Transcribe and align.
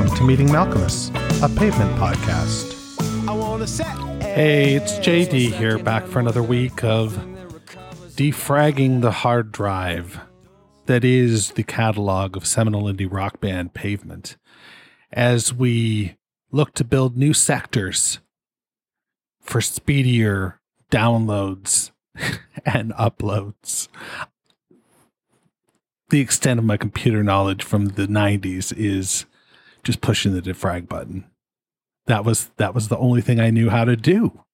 welcome 0.00 0.16
to 0.16 0.24
Meeting 0.24 0.48
Malkmus, 0.48 1.10
a 1.42 1.58
pavement 1.58 1.94
podcast. 1.98 2.72
Hey, 4.22 4.72
it's 4.72 4.94
JD 4.94 5.52
here, 5.52 5.78
back 5.78 6.06
for 6.06 6.20
another 6.20 6.42
week 6.42 6.82
of 6.82 7.18
defragging 8.16 9.02
the 9.02 9.10
hard 9.10 9.52
drive 9.52 10.18
that 10.86 11.04
is 11.04 11.50
the 11.50 11.62
catalog 11.62 12.34
of 12.34 12.46
seminal 12.46 12.84
indie 12.84 13.12
rock 13.12 13.40
band 13.40 13.74
Pavement 13.74 14.38
as 15.12 15.52
we 15.52 16.16
look 16.50 16.72
to 16.76 16.84
build 16.84 17.18
new 17.18 17.34
sectors 17.34 18.20
for 19.38 19.60
speedier 19.60 20.62
downloads 20.90 21.90
and 22.64 22.94
uploads 22.94 23.88
the 26.08 26.20
extent 26.20 26.58
of 26.58 26.64
my 26.64 26.78
computer 26.78 27.22
knowledge 27.22 27.62
from 27.62 27.88
the 27.88 28.06
90s 28.06 28.72
is 28.74 29.26
just 29.82 30.00
pushing 30.00 30.34
the 30.34 30.42
defrag 30.42 30.88
button. 30.88 31.24
That 32.06 32.24
was 32.24 32.50
that 32.56 32.74
was 32.74 32.88
the 32.88 32.98
only 32.98 33.20
thing 33.20 33.40
I 33.40 33.50
knew 33.50 33.70
how 33.70 33.84
to 33.84 33.96
do. 33.96 34.44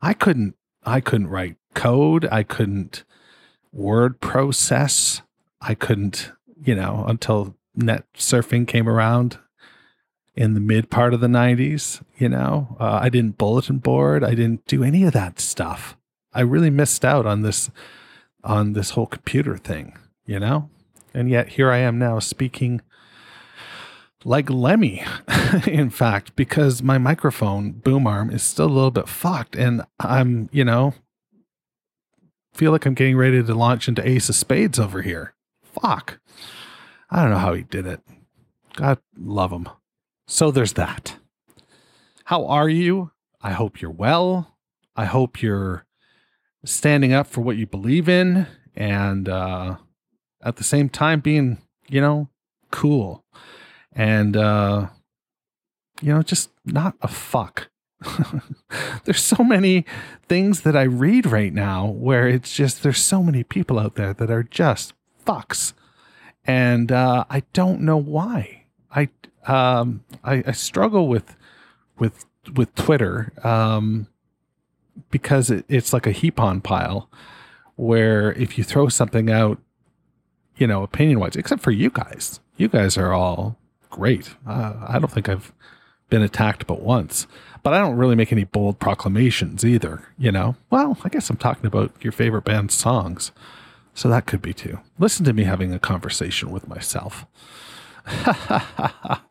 I 0.00 0.14
couldn't 0.14 0.54
I 0.84 1.00
couldn't 1.00 1.28
write 1.28 1.56
code, 1.74 2.26
I 2.30 2.42
couldn't 2.42 3.04
word 3.72 4.20
process, 4.20 5.22
I 5.60 5.74
couldn't, 5.74 6.32
you 6.62 6.74
know, 6.74 7.04
until 7.06 7.56
net 7.74 8.04
surfing 8.14 8.66
came 8.66 8.88
around 8.88 9.38
in 10.34 10.54
the 10.54 10.60
mid 10.60 10.90
part 10.90 11.12
of 11.12 11.20
the 11.20 11.26
90s, 11.26 12.02
you 12.18 12.28
know. 12.28 12.76
Uh, 12.78 13.00
I 13.02 13.08
didn't 13.08 13.38
bulletin 13.38 13.78
board, 13.78 14.22
I 14.22 14.30
didn't 14.30 14.64
do 14.66 14.82
any 14.84 15.04
of 15.04 15.12
that 15.12 15.40
stuff. 15.40 15.96
I 16.32 16.40
really 16.40 16.70
missed 16.70 17.04
out 17.04 17.26
on 17.26 17.42
this 17.42 17.70
on 18.44 18.74
this 18.74 18.90
whole 18.90 19.06
computer 19.06 19.56
thing, 19.56 19.98
you 20.24 20.38
know? 20.38 20.70
And 21.12 21.28
yet 21.28 21.50
here 21.50 21.70
I 21.70 21.78
am 21.78 21.98
now 21.98 22.18
speaking 22.20 22.80
like 24.24 24.50
Lemmy, 24.50 25.04
in 25.66 25.90
fact, 25.90 26.34
because 26.36 26.82
my 26.82 26.98
microphone 26.98 27.72
boom 27.72 28.06
arm 28.06 28.30
is 28.30 28.42
still 28.42 28.66
a 28.66 28.68
little 28.68 28.90
bit 28.90 29.08
fucked. 29.08 29.56
And 29.56 29.82
I'm, 30.00 30.48
you 30.52 30.64
know, 30.64 30.94
feel 32.54 32.72
like 32.72 32.86
I'm 32.86 32.94
getting 32.94 33.16
ready 33.16 33.42
to 33.42 33.54
launch 33.54 33.88
into 33.88 34.06
Ace 34.06 34.28
of 34.28 34.34
Spades 34.34 34.78
over 34.78 35.02
here. 35.02 35.34
Fuck. 35.62 36.18
I 37.10 37.22
don't 37.22 37.30
know 37.30 37.38
how 37.38 37.54
he 37.54 37.62
did 37.62 37.86
it. 37.86 38.00
God 38.74 38.98
love 39.16 39.52
him. 39.52 39.68
So 40.26 40.50
there's 40.50 40.72
that. 40.74 41.16
How 42.24 42.46
are 42.46 42.68
you? 42.68 43.12
I 43.40 43.52
hope 43.52 43.80
you're 43.80 43.90
well. 43.90 44.56
I 44.96 45.04
hope 45.04 45.40
you're 45.42 45.86
standing 46.64 47.12
up 47.12 47.26
for 47.28 47.42
what 47.42 47.56
you 47.56 47.66
believe 47.66 48.08
in 48.08 48.46
and 48.74 49.28
uh, 49.28 49.76
at 50.42 50.56
the 50.56 50.64
same 50.64 50.88
time 50.88 51.20
being, 51.20 51.58
you 51.88 52.00
know, 52.00 52.28
cool 52.72 53.24
and, 53.96 54.36
uh, 54.36 54.88
you 56.00 56.12
know, 56.14 56.22
just 56.22 56.50
not 56.64 56.94
a 57.02 57.08
fuck. 57.08 57.68
there's 59.04 59.22
so 59.22 59.42
many 59.42 59.84
things 60.28 60.60
that 60.60 60.76
I 60.76 60.82
read 60.82 61.26
right 61.26 61.52
now 61.52 61.86
where 61.86 62.28
it's 62.28 62.54
just 62.54 62.82
there's 62.82 62.98
so 62.98 63.22
many 63.22 63.42
people 63.42 63.78
out 63.78 63.94
there 63.94 64.12
that 64.12 64.30
are 64.30 64.42
just 64.42 64.92
fucks, 65.26 65.72
and 66.44 66.92
uh, 66.92 67.24
I 67.30 67.42
don't 67.54 67.80
know 67.80 67.96
why. 67.96 68.64
I 68.94 69.08
um 69.46 70.04
I, 70.22 70.44
I 70.46 70.52
struggle 70.52 71.08
with 71.08 71.36
with 71.98 72.26
with 72.54 72.74
Twitter 72.74 73.32
um 73.42 74.08
because 75.10 75.50
it, 75.50 75.64
it's 75.68 75.94
like 75.94 76.06
a 76.06 76.12
heap 76.12 76.38
on 76.38 76.60
pile 76.60 77.10
where 77.76 78.32
if 78.34 78.58
you 78.58 78.64
throw 78.64 78.88
something 78.88 79.30
out 79.30 79.58
you 80.56 80.66
know, 80.66 80.82
opinion 80.82 81.20
wise, 81.20 81.36
except 81.36 81.62
for 81.62 81.70
you 81.70 81.90
guys. 81.90 82.40
You 82.56 82.68
guys 82.68 82.96
are 82.96 83.12
all 83.12 83.58
great. 83.96 84.34
Uh, 84.46 84.74
I 84.86 84.98
don't 84.98 85.10
think 85.10 85.28
I've 85.28 85.52
been 86.10 86.22
attacked 86.22 86.66
but 86.66 86.82
once, 86.82 87.26
but 87.62 87.72
I 87.72 87.78
don't 87.78 87.96
really 87.96 88.14
make 88.14 88.30
any 88.30 88.44
bold 88.44 88.78
proclamations 88.78 89.64
either, 89.64 90.02
you 90.18 90.30
know? 90.30 90.54
Well, 90.70 90.98
I 91.02 91.08
guess 91.08 91.30
I'm 91.30 91.38
talking 91.38 91.66
about 91.66 91.92
your 92.02 92.12
favorite 92.12 92.44
band's 92.44 92.74
songs. 92.74 93.32
So 93.94 94.10
that 94.10 94.26
could 94.26 94.42
be 94.42 94.52
too. 94.52 94.80
Listen 94.98 95.24
to 95.24 95.32
me 95.32 95.44
having 95.44 95.72
a 95.72 95.78
conversation 95.78 96.50
with 96.50 96.68
myself. 96.68 97.24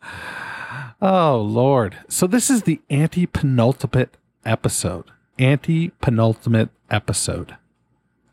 oh, 1.02 1.40
Lord. 1.40 1.98
So 2.10 2.26
this 2.26 2.50
is 2.50 2.64
the 2.64 2.82
anti 2.90 3.28
penultimate 3.28 4.18
episode. 4.44 5.06
Anti 5.38 5.90
penultimate 6.02 6.70
episode. 6.90 7.58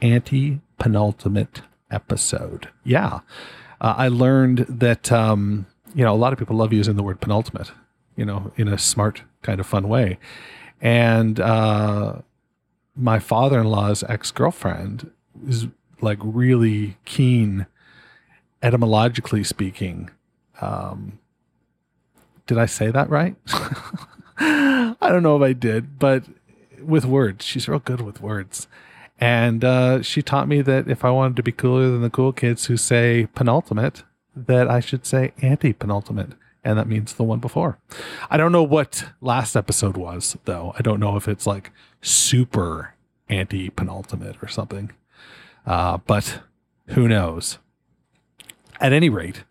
Anti 0.00 0.60
penultimate 0.78 1.60
episode. 1.90 2.70
Yeah. 2.82 3.20
Uh, 3.78 3.94
I 3.98 4.08
learned 4.08 4.60
that, 4.68 5.12
um, 5.12 5.66
you 5.94 6.04
know, 6.04 6.14
a 6.14 6.16
lot 6.16 6.32
of 6.32 6.38
people 6.38 6.56
love 6.56 6.72
using 6.72 6.96
the 6.96 7.02
word 7.02 7.20
penultimate, 7.20 7.72
you 8.16 8.24
know, 8.24 8.52
in 8.56 8.68
a 8.68 8.78
smart 8.78 9.22
kind 9.42 9.60
of 9.60 9.66
fun 9.66 9.88
way. 9.88 10.18
And 10.80 11.38
uh, 11.38 12.16
my 12.96 13.18
father 13.18 13.60
in 13.60 13.66
law's 13.66 14.02
ex 14.04 14.30
girlfriend 14.30 15.10
is 15.46 15.66
like 16.00 16.18
really 16.22 16.96
keen, 17.04 17.66
etymologically 18.62 19.44
speaking. 19.44 20.10
Um, 20.60 21.18
did 22.46 22.58
I 22.58 22.66
say 22.66 22.90
that 22.90 23.08
right? 23.08 23.36
I 24.38 24.96
don't 25.00 25.22
know 25.22 25.36
if 25.36 25.42
I 25.42 25.52
did, 25.52 25.98
but 25.98 26.24
with 26.80 27.04
words, 27.04 27.44
she's 27.44 27.68
real 27.68 27.78
good 27.78 28.00
with 28.00 28.20
words. 28.20 28.66
And 29.20 29.64
uh, 29.64 30.02
she 30.02 30.20
taught 30.20 30.48
me 30.48 30.62
that 30.62 30.88
if 30.88 31.04
I 31.04 31.10
wanted 31.10 31.36
to 31.36 31.42
be 31.44 31.52
cooler 31.52 31.90
than 31.90 32.02
the 32.02 32.10
cool 32.10 32.32
kids 32.32 32.66
who 32.66 32.76
say 32.76 33.28
penultimate, 33.34 34.02
that 34.34 34.68
I 34.68 34.80
should 34.80 35.06
say 35.06 35.32
anti 35.42 35.72
penultimate. 35.72 36.32
And 36.64 36.78
that 36.78 36.86
means 36.86 37.14
the 37.14 37.24
one 37.24 37.40
before. 37.40 37.78
I 38.30 38.36
don't 38.36 38.52
know 38.52 38.62
what 38.62 39.06
last 39.20 39.56
episode 39.56 39.96
was, 39.96 40.36
though. 40.44 40.72
I 40.78 40.82
don't 40.82 41.00
know 41.00 41.16
if 41.16 41.26
it's 41.26 41.46
like 41.46 41.72
super 42.00 42.94
anti 43.28 43.68
penultimate 43.70 44.36
or 44.42 44.48
something. 44.48 44.92
Uh, 45.66 45.98
but 46.06 46.40
who 46.88 47.08
knows? 47.08 47.58
At 48.80 48.92
any 48.92 49.08
rate, 49.08 49.44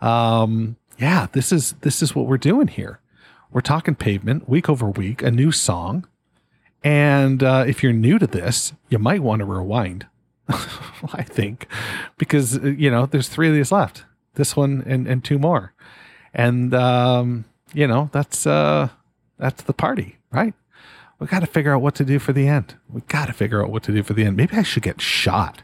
um, 0.00 0.76
yeah, 0.98 1.26
this 1.32 1.52
is 1.52 1.74
this 1.80 2.02
is 2.02 2.14
what 2.14 2.26
we're 2.26 2.38
doing 2.38 2.68
here. 2.68 3.00
We're 3.50 3.60
talking 3.60 3.94
pavement 3.94 4.48
week 4.48 4.68
over 4.68 4.88
week, 4.88 5.22
a 5.22 5.30
new 5.30 5.52
song, 5.52 6.06
and 6.82 7.42
uh, 7.42 7.64
if 7.66 7.82
you're 7.82 7.92
new 7.92 8.18
to 8.18 8.26
this, 8.26 8.72
you 8.88 8.98
might 8.98 9.22
want 9.22 9.40
to 9.40 9.44
rewind, 9.44 10.06
I 10.48 11.22
think, 11.22 11.66
because, 12.16 12.58
uh, 12.58 12.68
you 12.68 12.90
know, 12.90 13.06
there's 13.06 13.28
three 13.28 13.48
of 13.48 13.54
these 13.54 13.72
left 13.72 14.04
this 14.34 14.56
one 14.56 14.82
and, 14.86 15.06
and 15.06 15.24
two 15.24 15.38
more. 15.38 15.72
And, 16.32 16.72
um, 16.74 17.44
you 17.72 17.86
know, 17.86 18.10
that's, 18.12 18.46
uh, 18.46 18.88
that's 19.38 19.62
the 19.62 19.72
party, 19.72 20.18
right? 20.30 20.54
We 21.18 21.26
got 21.26 21.40
to 21.40 21.46
figure 21.46 21.74
out 21.74 21.82
what 21.82 21.94
to 21.96 22.04
do 22.04 22.18
for 22.18 22.32
the 22.32 22.48
end. 22.48 22.76
We 22.88 23.02
got 23.02 23.26
to 23.26 23.32
figure 23.32 23.62
out 23.62 23.70
what 23.70 23.82
to 23.84 23.92
do 23.92 24.02
for 24.02 24.14
the 24.14 24.24
end. 24.24 24.36
Maybe 24.36 24.56
I 24.56 24.62
should 24.62 24.82
get 24.82 25.00
shot. 25.00 25.62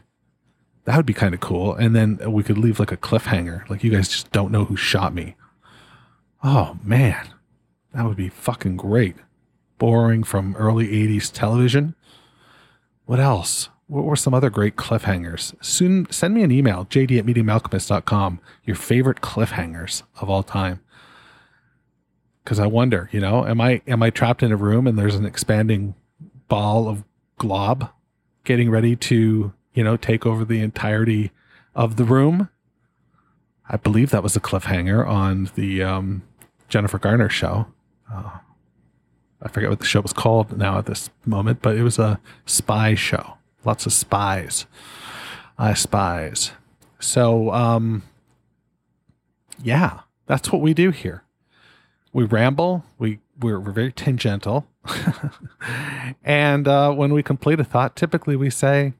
That 0.85 0.95
would 0.95 1.05
be 1.05 1.13
kind 1.13 1.33
of 1.33 1.39
cool. 1.39 1.73
And 1.73 1.95
then 1.95 2.31
we 2.31 2.43
could 2.43 2.57
leave 2.57 2.79
like 2.79 2.91
a 2.91 2.97
cliffhanger. 2.97 3.67
Like 3.69 3.83
you 3.83 3.91
guys 3.91 4.07
just 4.07 4.31
don't 4.31 4.51
know 4.51 4.65
who 4.65 4.77
shot 4.77 5.13
me. 5.13 5.35
Oh 6.43 6.77
man, 6.83 7.27
that 7.93 8.05
would 8.05 8.17
be 8.17 8.29
fucking 8.29 8.77
great 8.77 9.15
boring 9.77 10.23
from 10.23 10.55
early 10.55 10.87
80s 10.87 11.31
television. 11.31 11.95
What 13.05 13.19
else? 13.19 13.69
What 13.87 14.03
were 14.03 14.17
some 14.17 14.33
other 14.33 14.49
great 14.49 14.75
cliffhangers? 14.75 15.55
Soon 15.63 16.11
send 16.11 16.33
me 16.33 16.43
an 16.43 16.51
email, 16.51 16.85
jd 16.85 17.17
at 17.17 17.25
meetingmalkmus.com, 17.25 18.39
your 18.65 18.75
favorite 18.75 19.21
cliffhangers 19.21 20.03
of 20.19 20.29
all 20.29 20.43
time. 20.43 20.81
Cause 22.43 22.59
I 22.59 22.67
wonder, 22.67 23.09
you 23.11 23.19
know, 23.19 23.45
am 23.45 23.59
I 23.59 23.81
am 23.87 24.01
I 24.01 24.09
trapped 24.09 24.41
in 24.43 24.51
a 24.51 24.57
room 24.57 24.87
and 24.87 24.97
there's 24.97 25.15
an 25.15 25.25
expanding 25.25 25.95
ball 26.47 26.87
of 26.87 27.03
glob 27.37 27.89
getting 28.45 28.69
ready 28.69 28.95
to, 28.95 29.53
you 29.73 29.83
know, 29.83 29.97
take 29.97 30.25
over 30.25 30.45
the 30.45 30.61
entirety 30.61 31.31
of 31.75 31.95
the 31.97 32.05
room? 32.05 32.49
I 33.69 33.77
believe 33.77 34.11
that 34.11 34.23
was 34.23 34.35
a 34.35 34.39
cliffhanger 34.39 35.05
on 35.05 35.49
the 35.55 35.83
um, 35.83 36.23
Jennifer 36.69 36.97
Garner 36.97 37.29
show. 37.29 37.67
Uh, 38.11 38.37
I 39.41 39.49
forget 39.49 39.69
what 39.69 39.79
the 39.79 39.85
show 39.85 40.01
was 40.01 40.13
called 40.13 40.57
now 40.57 40.77
at 40.77 40.85
this 40.85 41.09
moment, 41.25 41.61
but 41.61 41.75
it 41.75 41.83
was 41.83 41.99
a 41.99 42.19
spy 42.45 42.95
show. 42.95 43.36
Lots 43.67 43.85
of 43.85 43.91
spies. 43.91 44.65
I 45.57 45.73
spies. 45.73 46.53
So, 46.99 47.51
um, 47.51 48.03
yeah, 49.61 49.99
that's 50.25 50.53
what 50.53 50.61
we 50.61 50.73
do 50.73 50.91
here. 50.91 51.23
We 52.13 52.23
ramble. 52.23 52.85
We 52.97 53.19
we're, 53.37 53.59
we're 53.59 53.73
very 53.73 53.91
tangential, 53.91 54.65
and 56.23 56.65
uh, 56.65 56.93
when 56.93 57.13
we 57.13 57.21
complete 57.21 57.59
a 57.59 57.65
thought, 57.65 57.97
typically 57.97 58.37
we 58.37 58.49
say, 58.49 58.93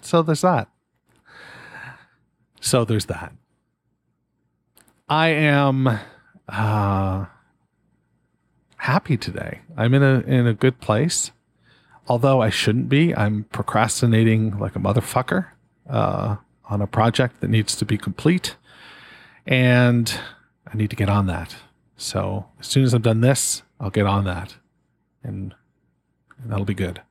"So 0.00 0.22
there's 0.22 0.42
that." 0.42 0.68
So 2.60 2.84
there's 2.84 3.06
that. 3.06 3.32
I 5.08 5.30
am. 5.30 5.98
Uh, 6.48 7.24
happy 8.76 9.16
today. 9.16 9.62
I'm 9.76 9.92
in 9.92 10.04
a 10.04 10.20
in 10.20 10.46
a 10.46 10.54
good 10.54 10.80
place. 10.80 11.32
Although 12.08 12.40
I 12.40 12.50
shouldn't 12.50 12.88
be, 12.88 13.14
I'm 13.14 13.44
procrastinating 13.44 14.58
like 14.58 14.74
a 14.74 14.78
motherfucker 14.78 15.48
uh, 15.88 16.36
on 16.64 16.80
a 16.80 16.86
project 16.86 17.40
that 17.40 17.48
needs 17.48 17.76
to 17.76 17.84
be 17.84 17.98
complete. 17.98 18.56
And 19.46 20.18
I 20.66 20.76
need 20.76 20.90
to 20.90 20.96
get 20.96 21.08
on 21.08 21.26
that. 21.26 21.54
So 21.96 22.46
as 22.60 22.66
soon 22.66 22.84
as 22.84 22.94
I'm 22.94 23.02
done 23.02 23.20
this, 23.20 23.62
I'll 23.80 23.90
get 23.90 24.06
on 24.06 24.24
that, 24.24 24.56
and, 25.22 25.54
and 26.42 26.50
that'll 26.50 26.64
be 26.64 26.74
good. 26.74 27.02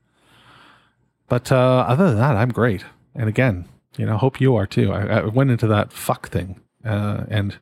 But 1.27 1.51
uh, 1.51 1.85
other 1.87 2.07
than 2.07 2.17
that, 2.17 2.35
I'm 2.35 2.49
great. 2.49 2.85
And 3.15 3.29
again, 3.29 3.65
you 3.97 4.05
know, 4.05 4.17
hope 4.17 4.39
you 4.39 4.55
are 4.55 4.65
too. 4.65 4.91
I, 4.93 5.19
I 5.19 5.25
went 5.25 5.51
into 5.51 5.67
that 5.67 5.91
fuck 5.91 6.29
thing, 6.29 6.61
uh, 6.85 7.25
and 7.29 7.57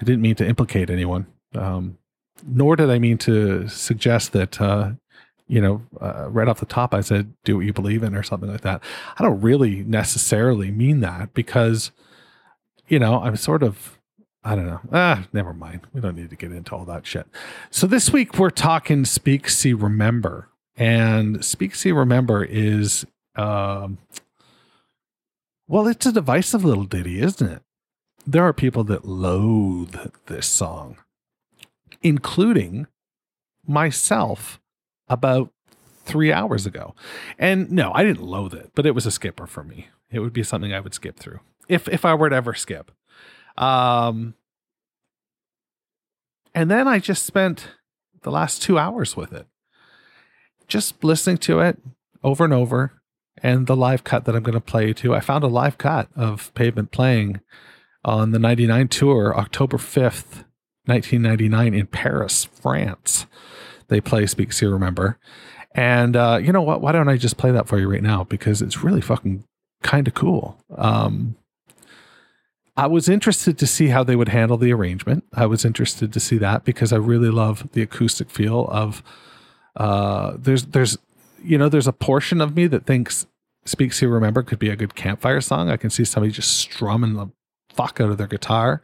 I 0.00 0.04
didn't 0.04 0.22
mean 0.22 0.36
to 0.36 0.46
implicate 0.46 0.90
anyone. 0.90 1.26
Um, 1.54 1.98
nor 2.46 2.76
did 2.76 2.90
I 2.90 2.98
mean 2.98 3.18
to 3.18 3.68
suggest 3.68 4.32
that, 4.32 4.60
uh, 4.60 4.92
you 5.50 5.60
know, 5.60 5.82
uh, 6.00 6.28
right 6.30 6.48
off 6.48 6.60
the 6.60 6.66
top, 6.66 6.94
I 6.94 7.00
said, 7.00 7.32
do 7.44 7.56
what 7.56 7.66
you 7.66 7.72
believe 7.72 8.02
in 8.02 8.14
or 8.14 8.22
something 8.22 8.50
like 8.50 8.60
that. 8.60 8.82
I 9.18 9.24
don't 9.24 9.40
really 9.40 9.82
necessarily 9.82 10.70
mean 10.70 11.00
that 11.00 11.34
because, 11.34 11.90
you 12.88 12.98
know, 12.98 13.20
I'm 13.20 13.36
sort 13.36 13.62
of, 13.62 13.98
I 14.44 14.54
don't 14.54 14.66
know. 14.66 14.80
Ah, 14.92 15.26
never 15.32 15.52
mind. 15.52 15.82
We 15.92 16.00
don't 16.00 16.16
need 16.16 16.30
to 16.30 16.36
get 16.36 16.52
into 16.52 16.74
all 16.74 16.84
that 16.84 17.04
shit. 17.06 17.26
So 17.68 17.86
this 17.86 18.12
week 18.12 18.38
we're 18.38 18.50
talking 18.50 19.04
Speak, 19.04 19.50
See, 19.50 19.72
Remember. 19.72 20.48
And 20.76 21.44
Speak, 21.44 21.74
See, 21.74 21.90
Remember 21.90 22.44
is, 22.44 23.04
um, 23.34 23.98
well, 25.66 25.88
it's 25.88 26.06
a 26.06 26.12
divisive 26.12 26.64
little 26.64 26.84
ditty, 26.84 27.20
isn't 27.20 27.50
it? 27.50 27.62
There 28.26 28.44
are 28.44 28.52
people 28.52 28.84
that 28.84 29.04
loathe 29.04 29.96
this 30.26 30.46
song 30.46 30.96
including 32.02 32.86
myself 33.66 34.59
about 35.10 35.52
three 36.04 36.32
hours 36.32 36.64
ago. 36.64 36.94
And 37.38 37.70
no, 37.70 37.92
I 37.94 38.02
didn't 38.02 38.22
loathe 38.22 38.54
it, 38.54 38.70
but 38.74 38.86
it 38.86 38.94
was 38.94 39.04
a 39.04 39.10
skipper 39.10 39.46
for 39.46 39.62
me. 39.62 39.88
It 40.10 40.20
would 40.20 40.32
be 40.32 40.42
something 40.42 40.72
I 40.72 40.80
would 40.80 40.94
skip 40.94 41.18
through 41.18 41.40
if 41.68 41.86
if 41.88 42.04
I 42.04 42.14
were 42.14 42.30
to 42.30 42.36
ever 42.36 42.54
skip. 42.54 42.90
Um, 43.58 44.34
and 46.54 46.70
then 46.70 46.88
I 46.88 46.98
just 46.98 47.24
spent 47.26 47.68
the 48.22 48.30
last 48.30 48.62
two 48.62 48.78
hours 48.78 49.16
with 49.16 49.32
it, 49.32 49.46
just 50.66 51.04
listening 51.04 51.38
to 51.38 51.60
it 51.60 51.78
over 52.24 52.44
and 52.44 52.54
over. 52.54 52.92
And 53.42 53.66
the 53.66 53.76
live 53.76 54.04
cut 54.04 54.24
that 54.24 54.36
I'm 54.36 54.42
going 54.42 54.54
to 54.54 54.60
play 54.60 54.88
you 54.88 54.94
to, 54.94 55.14
I 55.14 55.20
found 55.20 55.44
a 55.44 55.48
live 55.48 55.78
cut 55.78 56.08
of 56.14 56.52
Pavement 56.54 56.90
playing 56.90 57.40
on 58.04 58.32
the 58.32 58.38
99 58.38 58.88
tour, 58.88 59.34
October 59.36 59.78
5th, 59.78 60.44
1999 60.84 61.72
in 61.72 61.86
Paris, 61.86 62.44
France. 62.44 63.26
They 63.90 64.00
play 64.00 64.26
Speak 64.26 64.52
See 64.52 64.66
Remember. 64.66 65.18
And 65.74 66.16
uh, 66.16 66.40
you 66.42 66.52
know 66.52 66.62
what? 66.62 66.80
Why 66.80 66.92
don't 66.92 67.08
I 67.08 67.16
just 67.16 67.36
play 67.36 67.50
that 67.50 67.68
for 67.68 67.78
you 67.78 67.90
right 67.90 68.02
now? 68.02 68.24
Because 68.24 68.62
it's 68.62 68.82
really 68.82 69.00
fucking 69.00 69.44
kind 69.82 70.08
of 70.08 70.14
cool. 70.14 70.58
Um, 70.76 71.36
I 72.76 72.86
was 72.86 73.08
interested 73.08 73.58
to 73.58 73.66
see 73.66 73.88
how 73.88 74.02
they 74.02 74.16
would 74.16 74.30
handle 74.30 74.56
the 74.56 74.72
arrangement. 74.72 75.24
I 75.34 75.46
was 75.46 75.64
interested 75.64 76.12
to 76.12 76.20
see 76.20 76.38
that 76.38 76.64
because 76.64 76.92
I 76.92 76.96
really 76.96 77.30
love 77.30 77.68
the 77.72 77.82
acoustic 77.82 78.30
feel 78.30 78.66
of. 78.70 79.02
Uh, 79.76 80.36
there's 80.38 80.66
there's 80.66 80.98
you 81.44 81.58
know 81.58 81.68
there's 81.68 81.86
a 81.86 81.92
portion 81.92 82.40
of 82.40 82.56
me 82.56 82.66
that 82.66 82.86
thinks 82.86 83.26
"Speak 83.64 83.92
See 83.92 84.06
Remember" 84.06 84.42
could 84.42 84.58
be 84.58 84.70
a 84.70 84.76
good 84.76 84.94
campfire 84.94 85.40
song. 85.40 85.70
I 85.70 85.76
can 85.76 85.90
see 85.90 86.04
somebody 86.04 86.32
just 86.32 86.56
strumming 86.56 87.14
the 87.14 87.28
fuck 87.68 88.00
out 88.00 88.10
of 88.10 88.18
their 88.18 88.26
guitar 88.26 88.82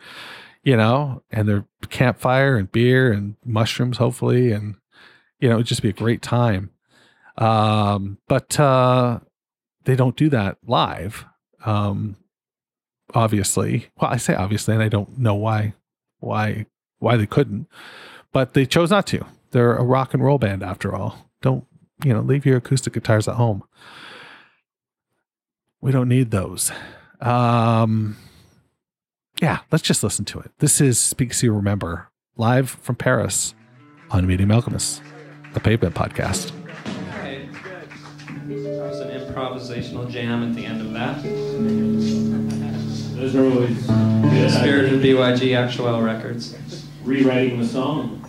you 0.67 0.77
know, 0.77 1.23
and 1.31 1.49
their 1.49 1.65
campfire 1.91 2.57
and 2.57 2.71
beer 2.73 3.13
and 3.13 3.37
mushrooms, 3.45 3.99
hopefully, 3.99 4.51
and 4.51 4.75
you 5.41 5.49
know, 5.49 5.57
it'd 5.57 5.67
just 5.67 5.83
be 5.83 5.89
a 5.89 5.95
great 5.95 6.23
time. 6.23 6.71
Um, 7.39 8.19
but 8.29 8.59
uh, 8.59 9.21
they 9.85 9.97
don't 9.97 10.17
do 10.17 10.29
that 10.31 10.59
live. 10.67 11.25
Um, 11.65 12.17
obviously, 13.15 13.89
well, 14.01 14.11
I 14.11 14.17
say 14.17 14.35
obviously, 14.35 14.75
and 14.75 14.83
I 14.83 14.89
don't 14.89 15.19
know 15.19 15.35
why, 15.35 15.75
why, 16.21 16.67
why 16.99 17.17
they 17.17 17.27
couldn't, 17.27 17.69
but 18.33 18.55
they 18.55 18.67
chose 18.67 18.91
not 18.91 19.07
to. 19.09 19.25
They're 19.51 19.77
a 19.77 19.85
rock 19.85 20.15
and 20.15 20.23
roll 20.23 20.39
band 20.39 20.63
after 20.63 20.95
all. 20.95 21.31
Don't 21.43 21.65
you 22.05 22.13
know? 22.13 22.21
Leave 22.21 22.47
your 22.47 22.59
acoustic 22.59 22.93
guitars 22.93 23.29
at 23.29 23.35
home. 23.35 23.63
We 25.81 25.93
don't 25.93 26.09
need 26.09 26.31
those. 26.31 26.73
Um, 27.21 28.17
yeah, 29.41 29.61
let's 29.71 29.85
just 29.85 30.03
listen 30.03 30.25
to 30.27 30.41
it. 30.41 30.51
This 30.59 30.81
is 30.81 30.99
Speak 30.99 31.33
See 31.33 31.49
Remember, 31.49 32.09
live 32.37 32.71
from 32.71 32.97
Paris 32.97 33.55
on 34.11 34.27
Meeting 34.27 34.49
Malkmus, 34.49 35.01
the 35.57 35.61
Pavement 35.61 35.95
Podcast. 35.95 36.53
Okay. 37.15 37.49
There's 38.47 39.01
an 39.01 39.09
improvisational 39.09 40.09
jam 40.11 40.43
at 40.47 40.55
the 40.55 40.67
end 40.67 40.83
of 40.83 40.93
that. 40.93 41.23
Those 43.17 43.35
are 43.35 43.45
always 43.47 43.87
good. 43.87 44.51
Spirit 44.51 44.93
of 44.93 45.01
BYG 45.01 45.57
Actual 45.57 46.03
Records. 46.03 46.55
Rewriting 47.05 47.59
the 47.59 47.67
song. 47.67 48.23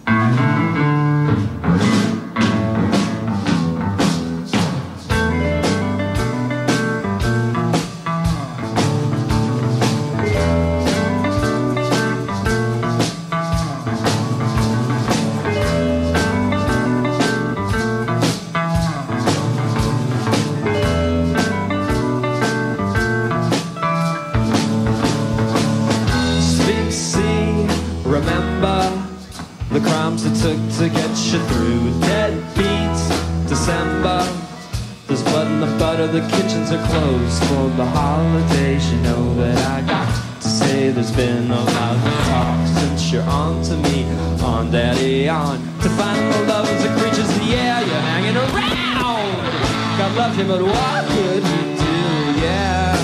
God 50.17 50.29
loved 50.29 50.39
him, 50.39 50.47
but 50.47 50.63
what 50.63 51.05
could 51.09 51.43
he 51.43 51.75
do? 51.77 52.41
Yeah. 52.41 52.95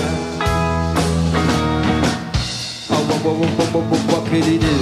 Oh, 2.90 3.04
what, 3.08 3.24
what, 3.24 3.38
what, 3.38 3.74
what, 3.74 3.84
what, 3.84 4.00
what, 4.10 4.26
could 4.26 4.44
he 4.44 4.58
do? 4.58 4.76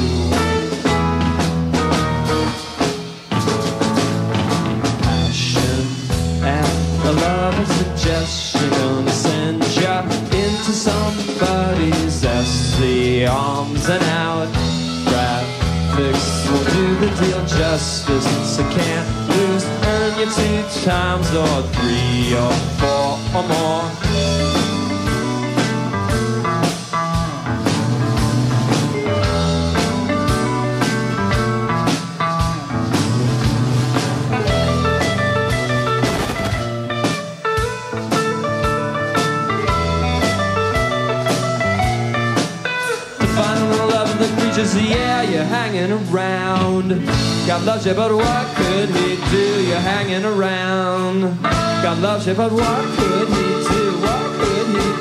Passion 5.03 5.85
and 6.43 7.07
a 7.07 7.13
love 7.21 7.59
of 7.61 7.69
suggestion 7.69 8.71
gonna 8.71 9.11
send 9.11 9.63
ya 9.77 10.01
into 10.33 10.73
somebody's 10.73 12.23
SC 12.23 13.29
arms 13.29 13.91
and 13.91 14.03
out. 14.05 14.49
Graphics 15.05 16.51
will 16.51 16.65
do 16.73 16.97
the 16.97 17.11
deal 17.23 17.45
justice. 17.45 18.57
So 18.57 18.63
can't 18.71 19.22
you 20.25 20.31
two 20.31 20.63
times 20.85 21.35
or 21.35 21.63
three 21.75 22.35
or 22.37 22.53
four 22.79 23.19
or 23.35 23.43
more. 23.49 23.83
love 43.91 44.19
the 44.19 44.29
creatures, 44.41 44.75
you're 44.81 45.02
hanging 45.53 45.93
around. 45.93 46.89
God 47.47 47.63
loves 47.67 47.85
you, 47.85 47.93
but 47.93 48.11
what 48.11 48.47
could 48.57 48.89
he 48.89 49.17
do? 49.31 49.67
You're 49.69 49.87
hanging 49.95 50.25
around. 50.25 51.43
God 51.43 51.99
loves 51.99 52.27
you, 52.27 52.33
but 52.33 52.53
what 52.53 52.85
could 52.97 53.29
he 53.29 53.49
do? 53.69 53.85
What 54.01 54.27
could 54.41 54.69
he 54.77 54.92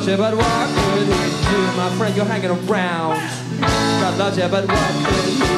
loves 0.00 0.08
you, 0.08 0.16
but 0.16 0.34
what 0.34 0.68
could 0.94 1.06
he 1.06 1.30
do? 1.50 1.76
My 1.76 1.94
friend, 1.98 2.16
you're 2.16 2.24
hanging 2.24 2.50
around. 2.50 3.18
God 3.60 4.18
loves 4.18 4.38
you, 4.38 4.48
but 4.48 4.66
what 4.66 5.06
could 5.06 5.24
he 5.30 5.38
do? 5.38 5.49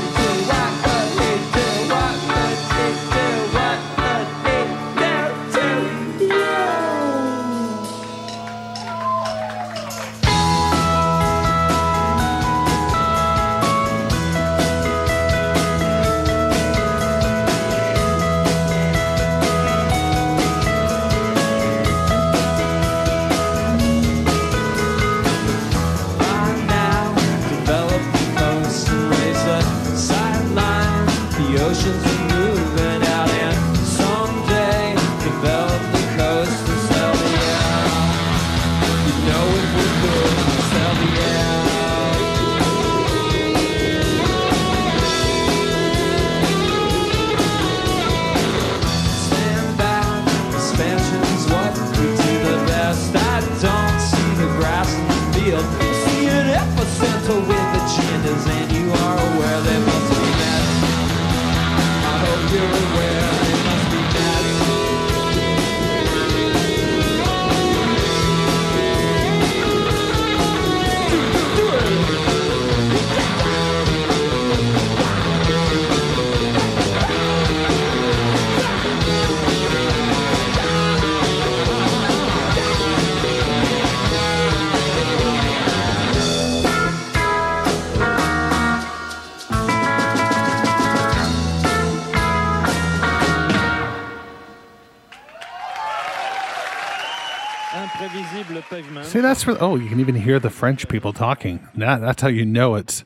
That's 99.33 99.45
for, 99.45 99.57
oh, 99.63 99.77
you 99.77 99.89
can 99.89 99.99
even 99.99 100.15
hear 100.15 100.39
the 100.39 100.51
French 100.51 100.87
people 100.89 101.15
talking. 101.15 101.67
That, 101.75 102.03
that's 102.03 102.21
how 102.21 102.29
you 102.29 102.45
know 102.45 102.75
it's, 102.75 103.03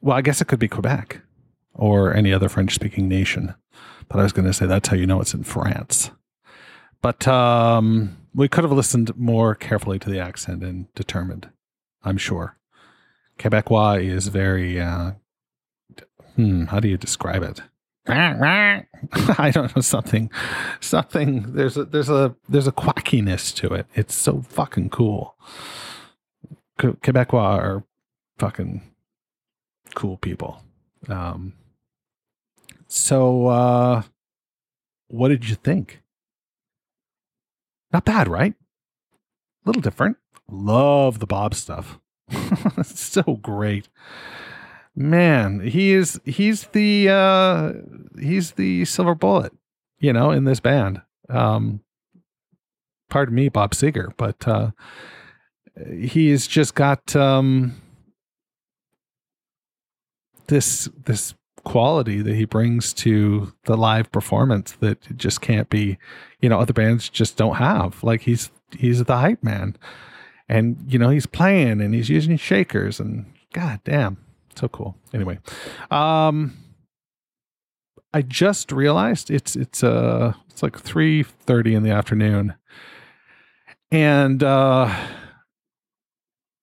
well, 0.00 0.16
I 0.16 0.20
guess 0.20 0.40
it 0.40 0.44
could 0.44 0.60
be 0.60 0.68
Quebec 0.68 1.22
or 1.74 2.14
any 2.14 2.32
other 2.32 2.48
French 2.48 2.72
speaking 2.72 3.08
nation. 3.08 3.52
But 4.06 4.20
I 4.20 4.22
was 4.22 4.32
going 4.32 4.46
to 4.46 4.52
say 4.52 4.66
that's 4.66 4.90
how 4.90 4.94
you 4.94 5.08
know 5.08 5.20
it's 5.20 5.34
in 5.34 5.42
France. 5.42 6.12
But 7.02 7.26
um, 7.26 8.16
we 8.32 8.46
could 8.46 8.62
have 8.62 8.72
listened 8.72 9.16
more 9.16 9.56
carefully 9.56 9.98
to 9.98 10.08
the 10.08 10.20
accent 10.20 10.62
and 10.62 10.86
determined, 10.94 11.50
I'm 12.04 12.16
sure. 12.16 12.56
Quebecois 13.36 14.04
is 14.04 14.28
very, 14.28 14.80
uh, 14.80 15.14
hmm, 16.36 16.66
how 16.66 16.78
do 16.78 16.86
you 16.86 16.96
describe 16.96 17.42
it? 17.42 17.60
I 19.38 19.50
don't 19.52 19.74
know 19.74 19.82
something, 19.82 20.30
something. 20.80 21.52
There's 21.54 21.76
a 21.76 21.84
there's 21.84 22.08
a 22.08 22.36
there's 22.48 22.66
a 22.66 22.72
quackiness 22.72 23.54
to 23.56 23.74
it. 23.74 23.86
It's 23.94 24.14
so 24.14 24.42
fucking 24.42 24.90
cool. 24.90 25.36
Quebecois 26.78 27.58
are 27.58 27.84
fucking 28.38 28.82
cool 29.94 30.16
people. 30.18 30.62
Um, 31.08 31.54
so, 32.88 33.46
uh, 33.46 34.02
what 35.08 35.28
did 35.28 35.48
you 35.48 35.56
think? 35.56 36.02
Not 37.92 38.04
bad, 38.04 38.28
right? 38.28 38.54
A 38.54 39.68
little 39.68 39.82
different. 39.82 40.16
Love 40.48 41.18
the 41.18 41.26
Bob 41.26 41.54
stuff. 41.54 41.98
so 42.84 43.22
great. 43.22 43.88
Man, 44.98 45.60
he 45.60 45.92
is 45.92 46.18
he's 46.24 46.68
the 46.68 47.10
uh 47.10 47.72
he's 48.18 48.52
the 48.52 48.86
silver 48.86 49.14
bullet, 49.14 49.52
you 49.98 50.12
know, 50.12 50.30
in 50.30 50.44
this 50.44 50.58
band. 50.58 51.02
Um 51.28 51.80
pardon 53.10 53.34
me, 53.34 53.50
Bob 53.50 53.72
Seger, 53.72 54.12
but 54.16 54.48
uh 54.48 54.70
he's 55.86 56.46
just 56.46 56.74
got 56.74 57.14
um 57.14 57.80
this 60.46 60.88
this 61.04 61.34
quality 61.64 62.22
that 62.22 62.34
he 62.34 62.44
brings 62.44 62.94
to 62.94 63.52
the 63.64 63.76
live 63.76 64.10
performance 64.12 64.72
that 64.80 64.98
just 65.16 65.40
can't 65.40 65.68
be, 65.68 65.98
you 66.40 66.48
know, 66.48 66.60
other 66.60 66.72
bands 66.72 67.08
just 67.08 67.36
don't 67.36 67.56
have. 67.56 68.02
Like 68.02 68.22
he's 68.22 68.50
he's 68.70 69.04
the 69.04 69.18
hype 69.18 69.42
man. 69.42 69.76
And 70.48 70.76
you 70.86 70.98
know, 70.98 71.10
he's 71.10 71.26
playing 71.26 71.80
and 71.80 71.92
he's 71.92 72.08
using 72.08 72.36
shakers 72.38 72.98
and 72.98 73.26
god 73.52 73.80
damn, 73.84 74.16
so 74.56 74.68
cool. 74.68 74.96
Anyway, 75.12 75.38
um 75.90 76.56
I 78.12 78.22
just 78.22 78.72
realized 78.72 79.30
it's 79.30 79.56
it's 79.56 79.84
uh 79.84 80.32
it's 80.48 80.62
like 80.62 80.82
3:30 80.82 81.74
in 81.74 81.82
the 81.82 81.90
afternoon. 81.90 82.54
And 83.90 84.42
uh 84.42 84.88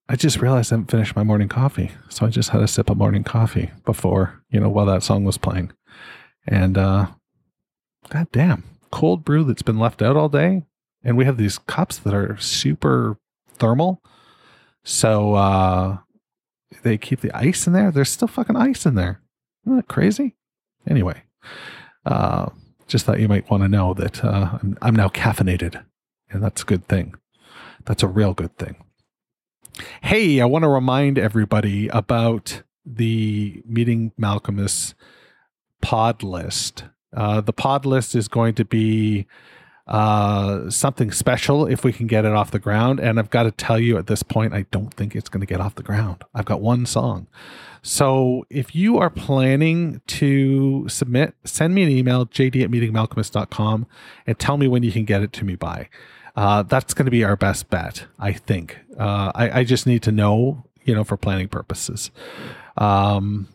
I 0.10 0.16
just 0.16 0.42
realized 0.42 0.72
I 0.72 0.76
haven't 0.76 0.92
finished 0.92 1.16
my 1.16 1.24
morning 1.24 1.50
coffee. 1.50 1.92
So 2.10 2.26
I 2.26 2.30
just 2.30 2.50
had 2.50 2.62
a 2.62 2.68
sip 2.68 2.90
of 2.90 2.98
morning 2.98 3.24
coffee 3.24 3.72
before, 3.86 4.44
you 4.50 4.60
know, 4.60 4.70
while 4.70 4.86
that 4.88 5.04
song 5.04 5.24
was 5.26 5.38
playing. 5.38 5.72
And 6.48 6.78
uh 6.78 7.08
god 8.10 8.28
damn, 8.32 8.64
cold 8.92 9.24
brew 9.24 9.44
that's 9.44 9.62
been 9.62 9.80
left 9.80 10.02
out 10.02 10.18
all 10.18 10.30
day. 10.30 10.64
And 11.04 11.18
we 11.18 11.26
have 11.26 11.38
these 11.38 11.60
cups 11.60 11.98
that 12.00 12.14
are 12.14 12.38
super 12.38 13.18
thermal. 13.58 14.02
So 14.84 15.36
uh 15.36 15.98
they 16.84 16.98
keep 16.98 17.22
the 17.22 17.36
ice 17.36 17.68
in 17.68 17.74
there. 17.74 17.92
There's 17.92 18.10
still 18.10 18.28
fucking 18.28 18.56
ice 18.56 18.86
in 18.86 18.96
there. 18.96 19.22
Isn't 19.66 19.78
that 19.78 19.88
crazy? 19.88 20.36
Anyway, 20.88 21.24
uh 22.06 22.50
just 22.88 23.06
thought 23.06 23.20
you 23.20 23.30
might 23.30 23.50
want 23.50 23.64
to 23.64 23.70
know 23.70 23.94
that 23.94 24.24
uh 24.24 24.60
I'm, 24.62 24.78
I'm 24.82 24.96
now 24.96 25.08
caffeinated. 25.10 25.84
And 26.30 26.44
that's 26.44 26.64
a 26.64 26.66
good 26.66 26.88
thing. 26.88 27.16
That's 27.86 28.04
a 28.04 28.08
real 28.08 28.34
good 28.34 28.58
thing. 28.58 28.76
Hey, 30.02 30.40
I 30.42 30.46
want 30.46 30.64
to 30.64 30.70
remind 30.70 31.18
everybody 31.18 31.88
about 31.88 32.64
the 32.86 33.62
Meeting 33.66 34.12
Malkmus 34.20 34.94
pod 35.82 36.24
list. 36.24 36.86
Uh, 37.16 37.42
the 37.42 37.54
pod 37.54 37.86
list 37.86 38.16
is 38.16 38.28
going 38.28 38.56
to 38.56 38.66
be 38.66 39.26
uh, 39.88 40.70
something 40.70 41.12
special 41.12 41.66
if 41.66 41.84
we 41.84 41.92
can 41.92 42.08
get 42.08 42.26
it 42.26 42.32
off 42.32 42.52
the 42.52 42.60
ground. 42.60 43.00
And 43.00 43.20
I've 43.20 43.30
got 43.30 43.44
to 43.44 43.52
tell 43.52 43.80
you 43.80 43.98
at 43.98 44.08
this 44.08 44.24
point, 44.24 44.54
I 44.54 44.66
don't 44.72 44.94
think 44.94 45.16
it's 45.16 45.30
going 45.30 45.42
to 45.42 45.48
get 45.48 45.60
off 45.60 45.76
the 45.76 45.84
ground. 45.84 46.24
I've 46.34 46.46
got 46.46 46.62
one 46.62 46.86
song. 46.86 47.28
So 47.82 48.46
if 48.50 48.74
you 48.74 48.98
are 48.98 49.10
planning 49.10 50.02
to 50.08 50.88
submit, 50.88 51.36
send 51.44 51.76
me 51.76 51.84
an 51.84 51.90
email, 51.90 52.26
jd 52.26 52.64
at 52.64 52.72
meetingmalkmus.com, 52.72 53.88
and 54.26 54.40
tell 54.40 54.56
me 54.56 54.70
when 54.70 54.84
you 54.84 54.92
can 54.92 55.04
get 55.04 55.22
it 55.22 55.34
to 55.34 55.46
me 55.46 55.56
by. 55.56 55.90
Uh, 56.36 56.64
that's 56.64 56.94
going 56.94 57.06
to 57.06 57.12
be 57.12 57.24
our 57.24 57.36
best 57.36 57.70
bet, 57.70 58.06
I 58.18 58.32
think. 58.32 58.80
Uh, 58.98 59.32
I, 59.36 59.60
I 59.60 59.64
just 59.66 59.86
need 59.86 60.02
to 60.04 60.12
know, 60.12 60.64
you 60.84 60.96
know, 60.96 61.04
for 61.04 61.18
planning 61.18 61.50
purposes. 61.50 62.10
Um, 62.78 63.50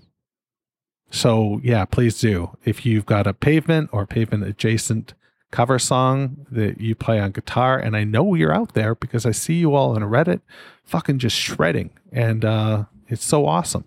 so 1.11 1.61
yeah, 1.65 1.87
please 1.87 2.21
do. 2.21 2.57
If 2.65 2.85
you've 2.85 3.07
got 3.07 3.27
a 3.27 3.33
pavement 3.33 3.89
or 3.93 4.07
pavement 4.07 4.45
adjacent 4.45 5.15
cover 5.51 5.79
song 5.79 6.47
that 6.51 6.81
you 6.81 6.95
play 6.95 7.19
on 7.21 7.33
guitar, 7.33 7.79
and 7.79 7.97
I 7.97 8.05
know 8.05 8.35
you're 8.35 8.55
out 8.55 8.75
there 8.75 8.95
because 8.95 9.25
I 9.25 9.31
see 9.31 9.55
you 9.55 9.75
all 9.75 9.95
on 9.95 10.03
Reddit, 10.03 10.41
fucking 10.85 11.19
just 11.19 11.37
shredding, 11.37 11.91
and 12.13 12.45
uh, 12.45 12.85
it's 13.09 13.25
so 13.25 13.47
awesome. 13.47 13.85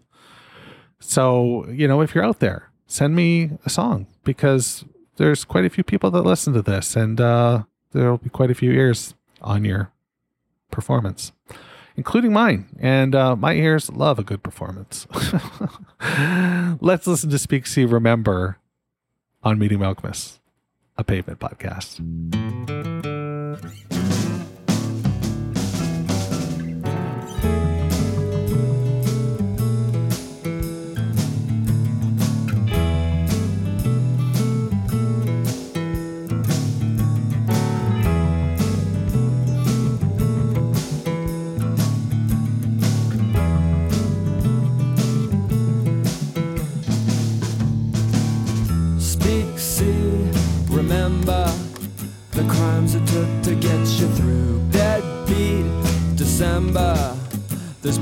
So 0.99 1.67
you 1.69 1.87
know, 1.87 2.01
if 2.01 2.15
you're 2.15 2.23
out 2.23 2.39
there, 2.39 2.71
send 2.87 3.15
me 3.15 3.51
a 3.65 3.69
song 3.69 4.07
because 4.23 4.85
there's 5.17 5.45
quite 5.45 5.65
a 5.65 5.69
few 5.69 5.83
people 5.83 6.11
that 6.11 6.23
listen 6.23 6.53
to 6.53 6.61
this, 6.61 6.95
and 6.95 7.19
uh, 7.21 7.63
there'll 7.91 8.17
be 8.17 8.29
quite 8.29 8.51
a 8.51 8.55
few 8.55 8.71
ears 8.71 9.13
on 9.41 9.65
your 9.65 9.91
performance, 10.71 11.31
including 11.95 12.33
mine. 12.33 12.67
And 12.79 13.13
uh, 13.13 13.35
my 13.35 13.53
ears 13.53 13.89
love 13.89 14.17
a 14.19 14.23
good 14.23 14.43
performance. 14.43 15.07
Let's 16.81 17.07
listen 17.07 17.29
to 17.29 17.37
Speak 17.37 17.67
See 17.67 17.85
Remember 17.85 18.57
on 19.43 19.59
Meeting 19.59 19.79
Malkmus. 19.79 20.39
A 20.98 21.03
pavement 21.03 21.39
podcast. 21.39 22.00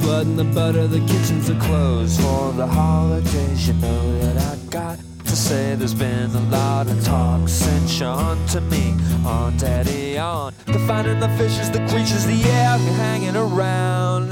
Blood 0.09 0.25
in 0.25 0.35
the 0.35 0.43
butter, 0.43 0.87
the 0.87 0.99
kitchens 1.01 1.51
are 1.51 1.59
closed 1.59 2.19
for 2.19 2.51
the 2.53 2.65
holidays. 2.65 3.67
You 3.67 3.75
know 3.75 4.19
that 4.21 4.37
I 4.37 4.55
got 4.71 4.97
to 5.25 5.35
say 5.35 5.75
there's 5.75 5.93
been 5.93 6.31
a 6.31 6.45
lot 6.49 6.87
of 6.87 7.03
talk 7.05 7.47
sent 7.47 8.01
on 8.01 8.43
to 8.47 8.59
me, 8.59 8.95
on 9.23 9.55
daddy, 9.57 10.17
on 10.17 10.55
the 10.65 10.79
finding 10.87 11.19
the 11.19 11.29
fishes, 11.37 11.69
the 11.69 11.85
creatures, 11.89 12.25
the 12.25 12.41
air 12.43 12.79
hanging 13.03 13.35
around. 13.35 14.31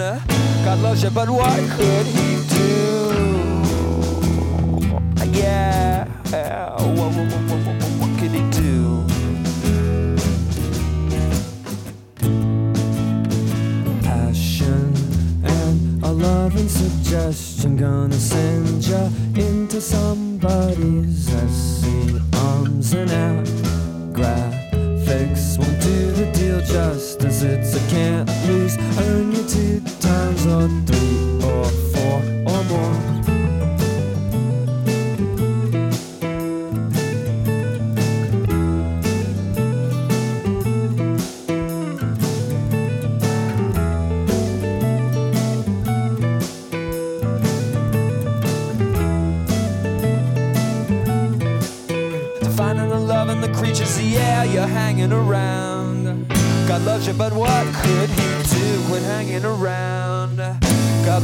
God 0.65 0.79
loves 0.79 1.03
you, 1.03 1.11
but 1.11 1.29
what 1.29 1.59
could 1.77 2.07
he 2.07 2.29
do? 2.49 2.76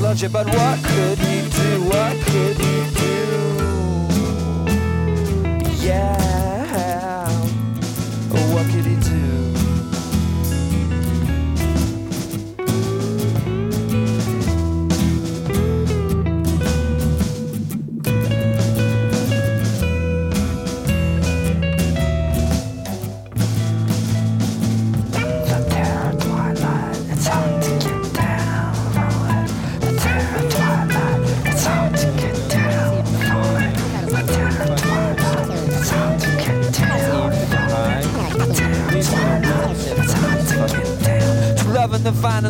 Loves 0.01 0.21
you, 0.21 0.29
but 0.29 0.47
what 0.47 0.83
could 0.83 1.17
he 1.19 1.49
do? 1.49 1.83
What 1.83 2.19
could 2.25 2.57
he 2.57 2.72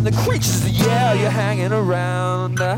Loving 0.04 0.20
the 0.20 0.30
creatures, 0.30 0.62
the 0.62 0.70
yeah, 0.70 1.14
you're 1.14 1.30
hanging 1.30 1.72
around. 1.72 2.60
Uh, 2.60 2.78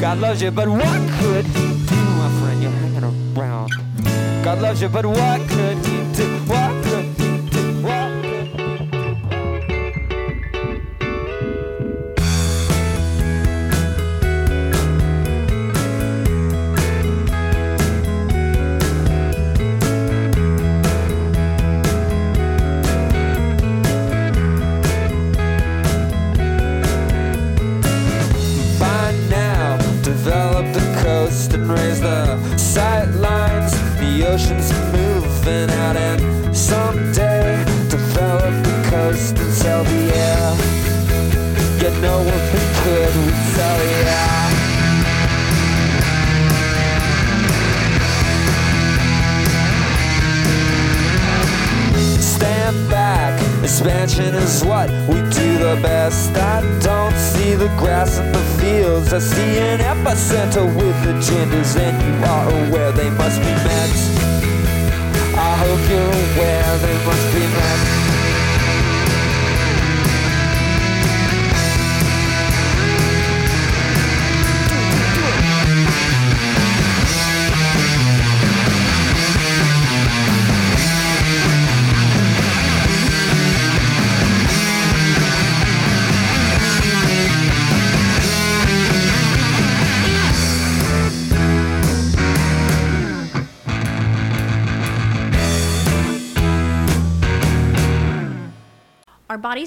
God 0.00 0.18
loves 0.18 0.42
you, 0.42 0.50
but 0.50 0.68
what 0.68 1.10
could 1.18 1.46
he 1.46 1.68
do, 1.86 1.96
my 1.96 2.30
friend? 2.40 2.62
You're 2.62 2.70
hanging 2.70 3.04
around. 3.04 3.72
God 4.44 4.60
loves 4.60 4.82
you, 4.82 4.88
but 4.88 5.06
what 5.06 5.48
could 5.48 5.87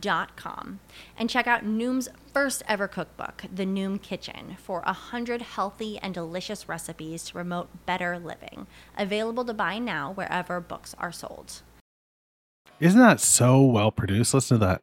Dot 0.00 0.36
com 0.36 0.80
and 1.16 1.30
check 1.30 1.46
out 1.46 1.64
Noom's 1.64 2.08
first 2.32 2.62
ever 2.68 2.86
cookbook, 2.88 3.44
The 3.54 3.64
Noom 3.64 4.00
Kitchen, 4.00 4.56
for 4.58 4.82
a 4.86 4.92
hundred 4.92 5.42
healthy 5.42 5.98
and 5.98 6.12
delicious 6.12 6.68
recipes 6.68 7.24
to 7.24 7.32
promote 7.32 7.86
better 7.86 8.18
living. 8.18 8.66
Available 8.96 9.44
to 9.44 9.54
buy 9.54 9.78
now 9.78 10.12
wherever 10.12 10.60
books 10.60 10.94
are 10.98 11.12
sold. 11.12 11.62
Isn't 12.80 13.00
that 13.00 13.20
so 13.20 13.62
well 13.62 13.90
produced? 13.90 14.34
Listen 14.34 14.58
to 14.60 14.66
that. 14.66 14.82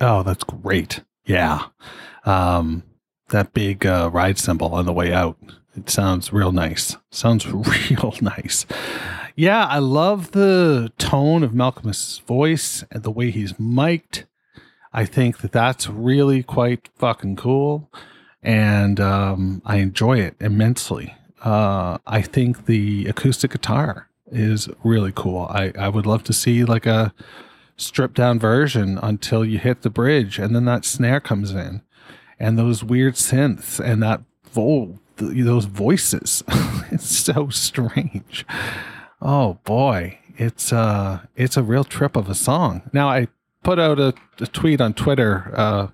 Oh, 0.00 0.22
that's 0.22 0.44
great. 0.44 1.00
Yeah. 1.24 1.66
Um, 2.24 2.82
that 3.30 3.52
big 3.52 3.86
uh, 3.86 4.10
ride 4.12 4.38
symbol 4.38 4.74
on 4.74 4.86
the 4.86 4.92
way 4.92 5.12
out. 5.12 5.36
It 5.76 5.88
sounds 5.88 6.32
real 6.32 6.52
nice. 6.52 6.96
Sounds 7.10 7.46
real 7.50 8.14
nice. 8.20 8.66
Yeah, 9.34 9.64
I 9.64 9.78
love 9.78 10.32
the 10.32 10.92
tone 10.98 11.42
of 11.42 11.52
Malkmus' 11.52 12.20
voice 12.22 12.84
and 12.90 13.02
the 13.02 13.10
way 13.10 13.30
he's 13.30 13.58
mic'd. 13.58 14.26
I 14.92 15.06
think 15.06 15.38
that 15.38 15.52
that's 15.52 15.88
really 15.88 16.42
quite 16.42 16.90
fucking 16.96 17.36
cool. 17.36 17.90
And 18.42 19.00
um, 19.00 19.62
I 19.64 19.76
enjoy 19.76 20.18
it 20.18 20.36
immensely. 20.38 21.14
Uh, 21.42 21.98
I 22.06 22.20
think 22.20 22.66
the 22.66 23.06
acoustic 23.06 23.52
guitar 23.52 24.08
is 24.30 24.68
really 24.84 25.12
cool. 25.14 25.46
I, 25.48 25.72
I 25.78 25.88
would 25.88 26.06
love 26.06 26.24
to 26.24 26.32
see 26.32 26.64
like 26.64 26.86
a 26.86 27.14
stripped 27.76 28.16
down 28.16 28.38
version 28.38 28.98
until 29.02 29.44
you 29.44 29.58
hit 29.58 29.82
the 29.82 29.90
bridge 29.90 30.38
and 30.38 30.54
then 30.54 30.66
that 30.66 30.84
snare 30.84 31.20
comes 31.20 31.52
in 31.52 31.82
and 32.38 32.58
those 32.58 32.84
weird 32.84 33.14
synths 33.14 33.80
and 33.80 34.02
that 34.02 34.20
vo- 34.44 34.98
those 35.16 35.64
voices. 35.64 36.42
it's 36.90 37.06
so 37.06 37.48
strange. 37.48 38.44
Oh 39.24 39.60
boy, 39.62 40.18
it's 40.36 40.72
uh 40.72 41.20
it's 41.36 41.56
a 41.56 41.62
real 41.62 41.84
trip 41.84 42.16
of 42.16 42.28
a 42.28 42.34
song. 42.34 42.82
Now 42.92 43.08
I 43.08 43.28
put 43.62 43.78
out 43.78 44.00
a, 44.00 44.12
a 44.40 44.46
tweet 44.48 44.80
on 44.80 44.94
Twitter 44.94 45.52
uh 45.54 45.88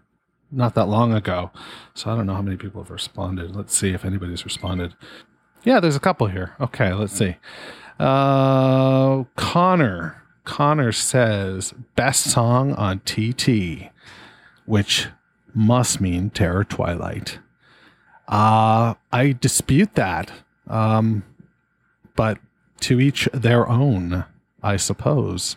not 0.51 0.75
that 0.75 0.87
long 0.87 1.13
ago. 1.13 1.51
So 1.93 2.11
I 2.11 2.17
don't 2.17 2.27
know 2.27 2.35
how 2.35 2.41
many 2.41 2.57
people 2.57 2.83
have 2.83 2.91
responded. 2.91 3.55
Let's 3.55 3.77
see 3.77 3.91
if 3.91 4.07
anybody's 4.07 4.47
responded. 4.47 4.95
Yeah, 5.63 5.79
there's 5.79 5.97
a 5.97 6.01
couple 6.01 6.29
here. 6.29 6.57
Okay, 6.59 6.95
let's 6.95 7.13
see. 7.13 7.37
Uh 8.01 9.25
Connor. 9.37 10.23
Connor 10.45 10.93
says 10.93 11.75
best 11.97 12.31
song 12.31 12.73
on 12.77 13.01
TT, 13.01 13.91
which 14.65 15.09
must 15.53 16.01
mean 16.01 16.31
Terror 16.31 16.65
Twilight. 16.65 17.41
Uh 18.27 18.95
I 19.13 19.37
dispute 19.39 19.97
that. 19.97 20.33
Um 20.67 21.25
but 22.17 22.39
to 22.81 23.01
each 23.01 23.29
their 23.33 23.69
own, 23.69 24.25
I 24.63 24.77
suppose. 24.77 25.57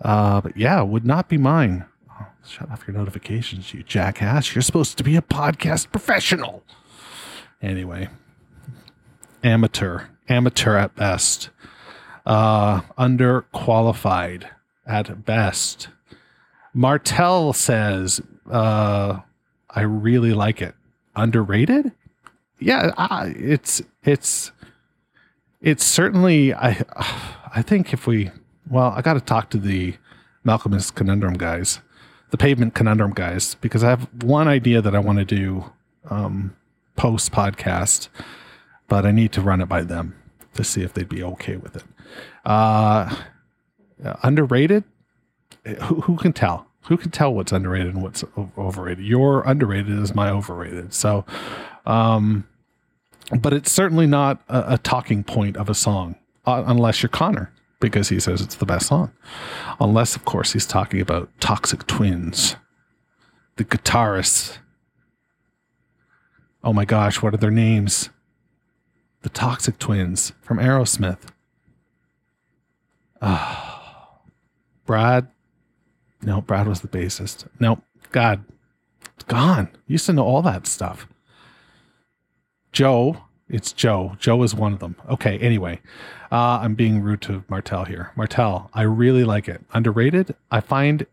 Uh, 0.00 0.40
but 0.40 0.56
yeah, 0.56 0.82
would 0.82 1.04
not 1.04 1.28
be 1.28 1.38
mine. 1.38 1.84
Oh, 2.10 2.26
shut 2.46 2.70
off 2.70 2.84
your 2.86 2.96
notifications, 2.96 3.72
you 3.72 3.82
jackass. 3.82 4.54
You're 4.54 4.62
supposed 4.62 4.98
to 4.98 5.04
be 5.04 5.16
a 5.16 5.22
podcast 5.22 5.90
professional. 5.90 6.62
Anyway, 7.62 8.08
amateur, 9.42 10.02
amateur 10.28 10.76
at 10.76 10.94
best, 10.94 11.50
uh, 12.26 12.82
underqualified 12.98 14.48
at 14.86 15.24
best. 15.24 15.88
Martel 16.74 17.52
says, 17.52 18.20
uh, 18.50 19.20
I 19.70 19.80
really 19.80 20.32
like 20.32 20.60
it. 20.60 20.74
Underrated? 21.16 21.92
Yeah, 22.58 22.92
uh, 22.96 23.30
it's 23.34 23.82
it's 24.02 24.50
it's 25.64 25.84
certainly 25.84 26.54
I 26.54 26.82
I 27.54 27.62
think 27.62 27.92
if 27.92 28.06
we 28.06 28.30
well, 28.68 28.92
I 28.94 29.02
got 29.02 29.14
to 29.14 29.20
talk 29.20 29.50
to 29.50 29.58
the 29.58 29.94
Malkmus 30.46 30.94
conundrum 30.94 31.34
guys, 31.34 31.80
the 32.30 32.36
pavement 32.36 32.74
conundrum 32.74 33.12
guys, 33.12 33.56
because 33.56 33.82
I 33.82 33.90
have 33.90 34.08
one 34.22 34.46
idea 34.46 34.80
that 34.82 34.94
I 34.94 34.98
want 34.98 35.18
to 35.18 35.24
do 35.24 35.72
um, 36.10 36.54
post 36.96 37.32
podcast, 37.32 38.08
but 38.88 39.06
I 39.06 39.10
need 39.10 39.32
to 39.32 39.40
run 39.40 39.60
it 39.60 39.66
by 39.68 39.82
them 39.82 40.14
to 40.54 40.64
see 40.64 40.82
if 40.82 40.92
they'd 40.92 41.08
be 41.08 41.22
okay 41.22 41.56
with 41.56 41.76
it. 41.76 41.84
Uh, 42.44 43.14
underrated? 44.22 44.84
Who, 45.64 46.02
who 46.02 46.16
can 46.16 46.32
tell? 46.32 46.66
Who 46.88 46.98
can 46.98 47.10
tell 47.10 47.32
what's 47.32 47.52
underrated 47.52 47.94
and 47.94 48.02
what's 48.02 48.22
overrated? 48.58 49.04
Your 49.04 49.42
underrated 49.42 49.98
is 49.98 50.14
my 50.14 50.28
overrated. 50.28 50.92
So, 50.92 51.24
um, 51.86 52.46
but 53.40 53.52
it's 53.52 53.70
certainly 53.70 54.06
not 54.06 54.42
a, 54.48 54.74
a 54.74 54.78
talking 54.78 55.24
point 55.24 55.56
of 55.56 55.68
a 55.68 55.74
song 55.74 56.16
uh, 56.46 56.64
unless 56.66 57.02
you're 57.02 57.10
Connor 57.10 57.52
because 57.80 58.08
he 58.08 58.20
says 58.20 58.40
it's 58.40 58.54
the 58.54 58.66
best 58.66 58.86
song. 58.86 59.12
Unless, 59.80 60.16
of 60.16 60.24
course, 60.24 60.52
he's 60.52 60.66
talking 60.66 61.00
about 61.00 61.28
Toxic 61.40 61.86
Twins, 61.86 62.56
the 63.56 63.64
guitarists. 63.64 64.58
Oh 66.62 66.72
my 66.72 66.84
gosh, 66.84 67.20
what 67.20 67.34
are 67.34 67.38
their 67.38 67.50
names? 67.50 68.10
The 69.22 69.28
Toxic 69.28 69.78
Twins 69.78 70.32
from 70.40 70.58
Aerosmith. 70.58 71.18
Ah, 73.20 74.20
Brad. 74.86 75.28
No, 76.22 76.40
Brad 76.40 76.66
was 76.66 76.80
the 76.80 76.88
bassist. 76.88 77.46
No, 77.60 77.82
God, 78.12 78.44
it's 79.14 79.24
gone. 79.24 79.68
Used 79.86 80.06
to 80.06 80.14
know 80.14 80.24
all 80.24 80.42
that 80.42 80.66
stuff. 80.66 81.06
Joe. 82.74 83.16
It's 83.48 83.72
Joe. 83.72 84.16
Joe 84.18 84.42
is 84.42 84.54
one 84.54 84.72
of 84.72 84.80
them. 84.80 84.96
Okay. 85.08 85.38
Anyway, 85.38 85.80
uh, 86.30 86.58
I'm 86.60 86.74
being 86.74 87.00
rude 87.00 87.22
to 87.22 87.44
Martel 87.48 87.84
here. 87.84 88.10
Martel, 88.16 88.68
I 88.74 88.82
really 88.82 89.24
like 89.24 89.48
it. 89.48 89.62
Underrated. 89.72 90.34
I 90.50 90.60
find 90.60 91.06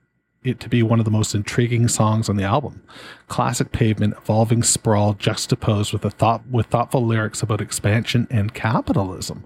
it 0.43 0.59
to 0.59 0.69
be 0.69 0.81
one 0.81 0.97
of 0.97 1.05
the 1.05 1.11
most 1.11 1.35
intriguing 1.35 1.87
songs 1.87 2.27
on 2.27 2.35
the 2.35 2.43
album. 2.43 2.81
Classic 3.27 3.71
pavement, 3.71 4.15
evolving 4.17 4.63
sprawl, 4.63 5.13
juxtaposed 5.13 5.93
with 5.93 6.03
a 6.03 6.09
thought 6.09 6.41
with 6.49 6.65
thoughtful 6.65 7.05
lyrics 7.05 7.43
about 7.43 7.61
expansion 7.61 8.27
and 8.31 8.53
capitalism. 8.53 9.45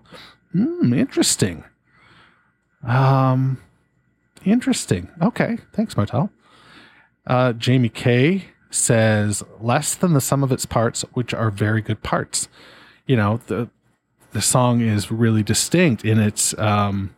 Hmm, 0.54 0.94
interesting. 0.94 1.66
Um, 2.88 3.62
interesting. 4.46 5.10
Okay, 5.22 5.58
thanks, 5.74 5.98
Martel. 5.98 6.30
Uh, 7.28 7.52
Jamie 7.54 7.90
K 7.90 8.46
says 8.76 9.44
less 9.62 9.96
than 9.96 10.14
the 10.14 10.22
sum 10.22 10.44
of 10.44 10.52
its 10.52 10.66
parts, 10.66 11.04
which 11.14 11.34
are 11.34 11.50
very 11.50 11.82
good 11.82 12.04
parts. 12.04 12.48
You 13.08 13.16
know, 13.16 13.40
the 13.48 13.70
the 14.32 14.42
song 14.42 14.82
is 14.82 15.10
really 15.12 15.44
distinct 15.44 16.04
in 16.04 16.20
its 16.20 16.58
um 16.60 17.16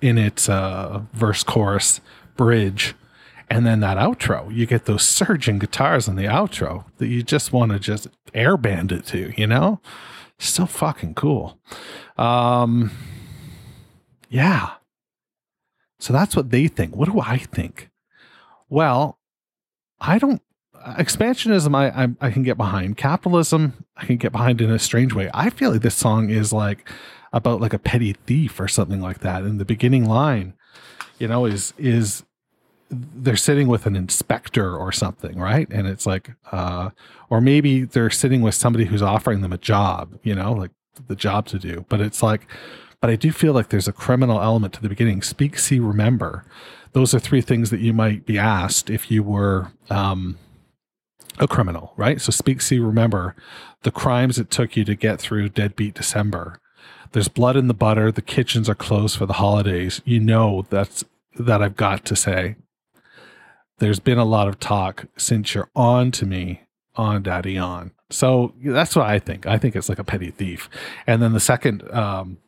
in 0.00 0.18
its 0.18 0.48
uh 0.48 1.02
verse 1.12 1.42
chorus 1.42 2.00
bridge 2.36 2.94
and 3.48 3.66
then 3.66 3.80
that 3.80 3.96
outro. 3.96 4.54
You 4.54 4.66
get 4.66 4.84
those 4.84 5.02
surging 5.02 5.58
guitars 5.58 6.06
in 6.06 6.16
the 6.16 6.24
outro 6.24 6.84
that 6.98 7.08
you 7.08 7.22
just 7.22 7.52
want 7.52 7.72
to 7.72 7.78
just 7.78 8.08
airband 8.34 8.92
it 8.92 9.06
to 9.06 9.32
you 9.36 9.46
know? 9.46 9.80
So 10.38 10.66
fucking 10.66 11.14
cool. 11.14 11.58
Um 12.18 12.90
yeah. 14.28 14.74
So 15.98 16.12
that's 16.12 16.36
what 16.36 16.50
they 16.50 16.68
think. 16.68 16.94
What 16.94 17.10
do 17.10 17.20
i 17.20 17.38
think? 17.38 17.88
Well 18.68 19.19
I 20.00 20.18
don't 20.18 20.42
expansionism 20.74 21.74
I, 21.76 22.04
I, 22.04 22.28
I 22.28 22.30
can 22.30 22.42
get 22.42 22.56
behind 22.56 22.96
capitalism 22.96 23.84
I 24.00 24.06
can 24.06 24.16
get 24.16 24.32
behind 24.32 24.60
in 24.60 24.70
a 24.70 24.78
strange 24.78 25.14
way. 25.14 25.30
I 25.34 25.50
feel 25.50 25.70
like 25.72 25.82
this 25.82 25.94
song 25.94 26.30
is 26.30 26.52
like 26.52 26.88
about 27.32 27.60
like 27.60 27.74
a 27.74 27.78
petty 27.78 28.14
thief 28.14 28.58
or 28.58 28.66
something 28.66 29.00
like 29.00 29.20
that. 29.20 29.42
And 29.42 29.60
the 29.60 29.64
beginning 29.64 30.06
line, 30.06 30.54
you 31.18 31.28
know, 31.28 31.44
is 31.44 31.74
is 31.76 32.24
they're 32.90 33.36
sitting 33.36 33.68
with 33.68 33.86
an 33.86 33.94
inspector 33.94 34.74
or 34.76 34.90
something, 34.90 35.38
right? 35.38 35.68
And 35.70 35.86
it's 35.86 36.06
like 36.06 36.30
uh 36.50 36.90
or 37.28 37.40
maybe 37.40 37.84
they're 37.84 38.10
sitting 38.10 38.40
with 38.40 38.54
somebody 38.54 38.86
who's 38.86 39.02
offering 39.02 39.42
them 39.42 39.52
a 39.52 39.58
job, 39.58 40.18
you 40.22 40.34
know, 40.34 40.52
like 40.52 40.70
the 41.06 41.16
job 41.16 41.46
to 41.48 41.58
do. 41.58 41.84
But 41.88 42.00
it's 42.00 42.22
like 42.22 42.46
but 43.00 43.10
I 43.10 43.16
do 43.16 43.32
feel 43.32 43.52
like 43.52 43.68
there's 43.68 43.88
a 43.88 43.92
criminal 43.92 44.40
element 44.42 44.74
to 44.74 44.82
the 44.82 44.88
beginning. 44.88 45.22
Speak, 45.22 45.58
see, 45.58 45.78
remember 45.78 46.44
those 46.92 47.14
are 47.14 47.18
three 47.18 47.40
things 47.40 47.70
that 47.70 47.80
you 47.80 47.92
might 47.92 48.26
be 48.26 48.38
asked 48.38 48.90
if 48.90 49.10
you 49.10 49.22
were 49.22 49.72
um, 49.88 50.38
a 51.38 51.46
criminal, 51.46 51.92
right? 51.96 52.20
So 52.20 52.30
speak, 52.32 52.60
see, 52.60 52.78
remember 52.78 53.34
the 53.82 53.90
crimes 53.90 54.38
it 54.38 54.50
took 54.50 54.76
you 54.76 54.84
to 54.84 54.94
get 54.94 55.20
through 55.20 55.50
Deadbeat 55.50 55.94
December. 55.94 56.60
There's 57.12 57.28
blood 57.28 57.56
in 57.56 57.66
the 57.66 57.74
butter. 57.74 58.12
The 58.12 58.22
kitchens 58.22 58.68
are 58.68 58.74
closed 58.74 59.16
for 59.16 59.26
the 59.26 59.34
holidays. 59.34 60.00
You 60.04 60.20
know 60.20 60.66
that's 60.68 61.04
that 61.38 61.62
I've 61.62 61.76
got 61.76 62.04
to 62.06 62.16
say. 62.16 62.56
There's 63.78 64.00
been 64.00 64.18
a 64.18 64.24
lot 64.24 64.48
of 64.48 64.60
talk 64.60 65.06
since 65.16 65.54
you're 65.54 65.70
on 65.74 66.10
to 66.12 66.26
me 66.26 66.62
on 66.96 67.22
daddy 67.22 67.56
on. 67.56 67.92
So 68.10 68.52
that's 68.62 68.94
what 68.94 69.06
I 69.06 69.18
think. 69.18 69.46
I 69.46 69.56
think 69.56 69.74
it's 69.74 69.88
like 69.88 69.98
a 69.98 70.04
petty 70.04 70.30
thief. 70.30 70.68
And 71.06 71.22
then 71.22 71.32
the 71.32 71.40
second, 71.40 71.88
um, 71.92 72.38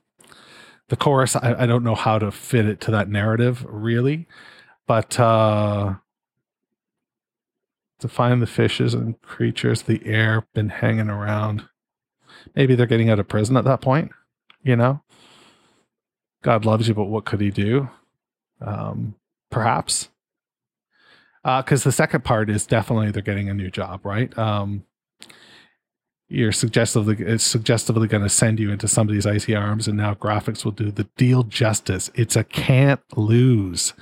the 0.92 0.96
chorus, 0.96 1.34
I, 1.36 1.54
I 1.60 1.64
don't 1.64 1.84
know 1.84 1.94
how 1.94 2.18
to 2.18 2.30
fit 2.30 2.66
it 2.66 2.78
to 2.82 2.90
that 2.90 3.08
narrative 3.08 3.64
really, 3.66 4.28
but 4.86 5.18
uh, 5.18 5.94
to 7.98 8.08
find 8.08 8.42
the 8.42 8.46
fishes 8.46 8.92
and 8.92 9.18
creatures 9.22 9.80
the 9.80 10.02
air 10.04 10.46
been 10.52 10.68
hanging 10.68 11.08
around. 11.08 11.66
Maybe 12.54 12.74
they're 12.74 12.84
getting 12.84 13.08
out 13.08 13.18
of 13.18 13.26
prison 13.26 13.56
at 13.56 13.64
that 13.64 13.80
point, 13.80 14.10
you 14.62 14.76
know? 14.76 15.02
God 16.42 16.66
loves 16.66 16.88
you, 16.88 16.94
but 16.94 17.06
what 17.06 17.24
could 17.24 17.40
he 17.40 17.50
do? 17.50 17.88
Um, 18.60 19.14
perhaps. 19.50 20.10
Because 21.42 21.84
the 21.84 21.92
second 21.92 22.22
part 22.22 22.50
is 22.50 22.66
definitely 22.66 23.12
they're 23.12 23.22
getting 23.22 23.48
a 23.48 23.54
new 23.54 23.70
job, 23.70 24.04
right? 24.04 24.36
Um, 24.36 24.84
you're 26.32 26.50
suggestively 26.50 27.16
it's 27.18 27.44
suggestively 27.44 28.08
going 28.08 28.22
to 28.22 28.28
send 28.28 28.58
you 28.58 28.70
into 28.70 28.88
somebody's 28.88 29.26
icy 29.26 29.54
arms, 29.54 29.86
and 29.86 29.98
now 29.98 30.14
graphics 30.14 30.64
will 30.64 30.72
do 30.72 30.90
the 30.90 31.04
deal 31.16 31.42
justice. 31.42 32.10
It's 32.14 32.36
a 32.36 32.44
can't 32.44 33.02
lose, 33.16 33.92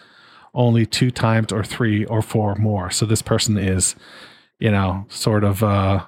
only 0.55 0.87
two 0.87 1.11
times 1.11 1.53
or 1.53 1.65
three 1.65 2.05
or 2.05 2.23
four 2.23 2.55
more. 2.55 2.89
So 2.91 3.05
this 3.05 3.21
person 3.21 3.59
is, 3.59 3.97
you 4.61 4.71
know, 4.71 5.07
sort 5.09 5.43
of 5.43 5.65
uh, 5.65 6.07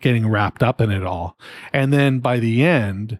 getting 0.00 0.28
wrapped 0.28 0.62
up 0.62 0.80
in 0.80 0.92
it 0.92 1.02
all, 1.02 1.36
and 1.72 1.92
then 1.92 2.20
by 2.20 2.38
the 2.38 2.62
end, 2.62 3.18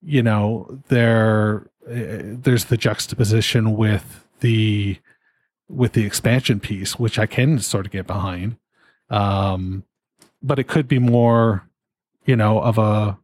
you 0.00 0.22
know, 0.22 0.80
there 0.88 1.70
uh, 1.86 2.40
there's 2.40 2.66
the 2.66 2.78
juxtaposition 2.78 3.76
with 3.76 4.26
the 4.40 4.96
with 5.68 5.92
the 5.92 6.06
expansion 6.06 6.58
piece, 6.58 6.98
which 6.98 7.18
I 7.18 7.26
can 7.26 7.58
sort 7.58 7.84
of 7.84 7.92
get 7.92 8.06
behind. 8.06 8.56
Um, 9.10 9.84
but 10.42 10.58
it 10.58 10.68
could 10.68 10.88
be 10.88 10.98
more, 10.98 11.68
you 12.24 12.36
know, 12.36 12.60
of 12.60 12.78
a 12.78 13.18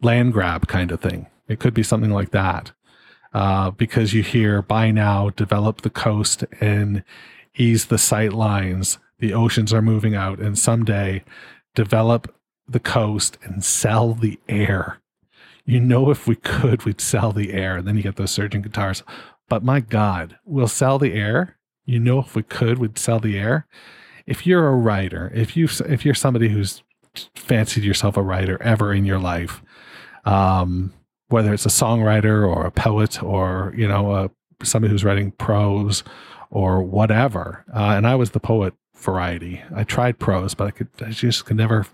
land 0.00 0.32
grab 0.32 0.66
kind 0.66 0.90
of 0.90 1.00
thing. 1.00 1.26
It 1.48 1.60
could 1.60 1.74
be 1.74 1.82
something 1.82 2.10
like 2.10 2.30
that. 2.30 2.72
Uh, 3.32 3.70
because 3.70 4.12
you 4.12 4.22
hear 4.22 4.60
by 4.60 4.90
now 4.90 5.30
develop 5.30 5.80
the 5.80 5.90
coast 5.90 6.44
and 6.60 7.02
ease 7.56 7.86
the 7.86 7.96
sight 7.96 8.32
lines. 8.32 8.98
The 9.20 9.32
oceans 9.32 9.72
are 9.72 9.80
moving 9.80 10.14
out, 10.14 10.38
and 10.38 10.58
someday 10.58 11.24
develop 11.74 12.34
the 12.68 12.80
coast 12.80 13.38
and 13.42 13.64
sell 13.64 14.12
the 14.12 14.38
air. 14.48 15.00
You 15.64 15.80
know, 15.80 16.10
if 16.10 16.26
we 16.26 16.36
could, 16.36 16.84
we'd 16.84 17.00
sell 17.00 17.32
the 17.32 17.52
air. 17.52 17.76
And 17.76 17.86
then 17.86 17.96
you 17.96 18.02
get 18.02 18.16
those 18.16 18.32
surging 18.32 18.62
guitars. 18.62 19.02
But 19.48 19.64
my 19.64 19.80
God, 19.80 20.36
we'll 20.44 20.68
sell 20.68 20.98
the 20.98 21.14
air. 21.14 21.56
You 21.86 22.00
know, 22.00 22.18
if 22.18 22.34
we 22.34 22.42
could, 22.42 22.78
we'd 22.78 22.98
sell 22.98 23.20
the 23.20 23.38
air 23.38 23.66
if 24.26 24.46
you're 24.46 24.68
a 24.68 24.76
writer, 24.76 25.30
if 25.34 25.56
you 25.56 25.68
if 25.88 26.04
you're 26.04 26.14
somebody 26.14 26.48
who's 26.48 26.82
fancied 27.34 27.84
yourself 27.84 28.16
a 28.16 28.22
writer 28.22 28.60
ever 28.62 28.92
in 28.92 29.04
your 29.04 29.18
life, 29.18 29.62
um, 30.24 30.92
whether 31.28 31.52
it's 31.52 31.66
a 31.66 31.70
songwriter 31.70 32.46
or 32.46 32.66
a 32.66 32.70
poet 32.70 33.22
or 33.22 33.74
you 33.76 33.88
know 33.88 34.12
a, 34.12 34.30
somebody 34.62 34.90
who's 34.90 35.04
writing 35.04 35.32
prose 35.32 36.04
or 36.50 36.82
whatever, 36.82 37.64
uh, 37.74 37.94
and 37.96 38.06
I 38.06 38.14
was 38.14 38.30
the 38.30 38.40
poet 38.40 38.74
variety. 38.94 39.62
I 39.74 39.84
tried 39.84 40.18
prose, 40.18 40.54
but 40.54 40.66
I 40.66 40.70
could 40.70 40.88
I 41.00 41.10
just 41.10 41.44
could 41.44 41.56
never 41.56 41.86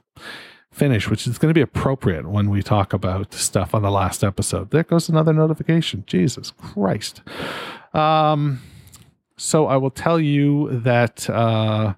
finish, 0.72 1.08
which 1.08 1.26
is 1.26 1.38
going 1.38 1.50
to 1.50 1.58
be 1.58 1.62
appropriate 1.62 2.28
when 2.28 2.50
we 2.50 2.62
talk 2.62 2.92
about 2.92 3.34
stuff 3.34 3.74
on 3.74 3.82
the 3.82 3.90
last 3.90 4.22
episode. 4.22 4.70
There 4.70 4.84
goes 4.84 5.08
another 5.08 5.32
notification. 5.32 6.04
Jesus 6.06 6.52
Christ. 6.52 7.22
Um, 7.94 8.60
so 9.36 9.66
I 9.66 9.76
will 9.76 9.90
tell 9.90 10.20
you 10.20 10.80
that 10.80 11.28
uh, 11.30 11.94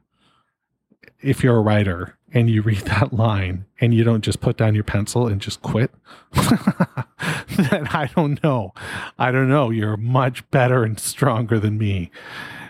if 1.22 1.42
you're 1.42 1.56
a 1.56 1.60
writer 1.60 2.16
and 2.32 2.48
you 2.48 2.62
read 2.62 2.78
that 2.80 3.12
line 3.12 3.66
and 3.80 3.94
you 3.94 4.04
don't 4.04 4.22
just 4.22 4.40
put 4.40 4.56
down 4.56 4.74
your 4.74 4.84
pencil 4.84 5.26
and 5.26 5.40
just 5.40 5.62
quit, 5.62 5.90
then 6.32 7.86
I 7.88 8.10
don't 8.14 8.42
know. 8.42 8.72
I 9.18 9.30
don't 9.30 9.48
know. 9.48 9.70
You're 9.70 9.96
much 9.96 10.48
better 10.50 10.84
and 10.84 10.98
stronger 10.98 11.58
than 11.58 11.78
me. 11.78 12.10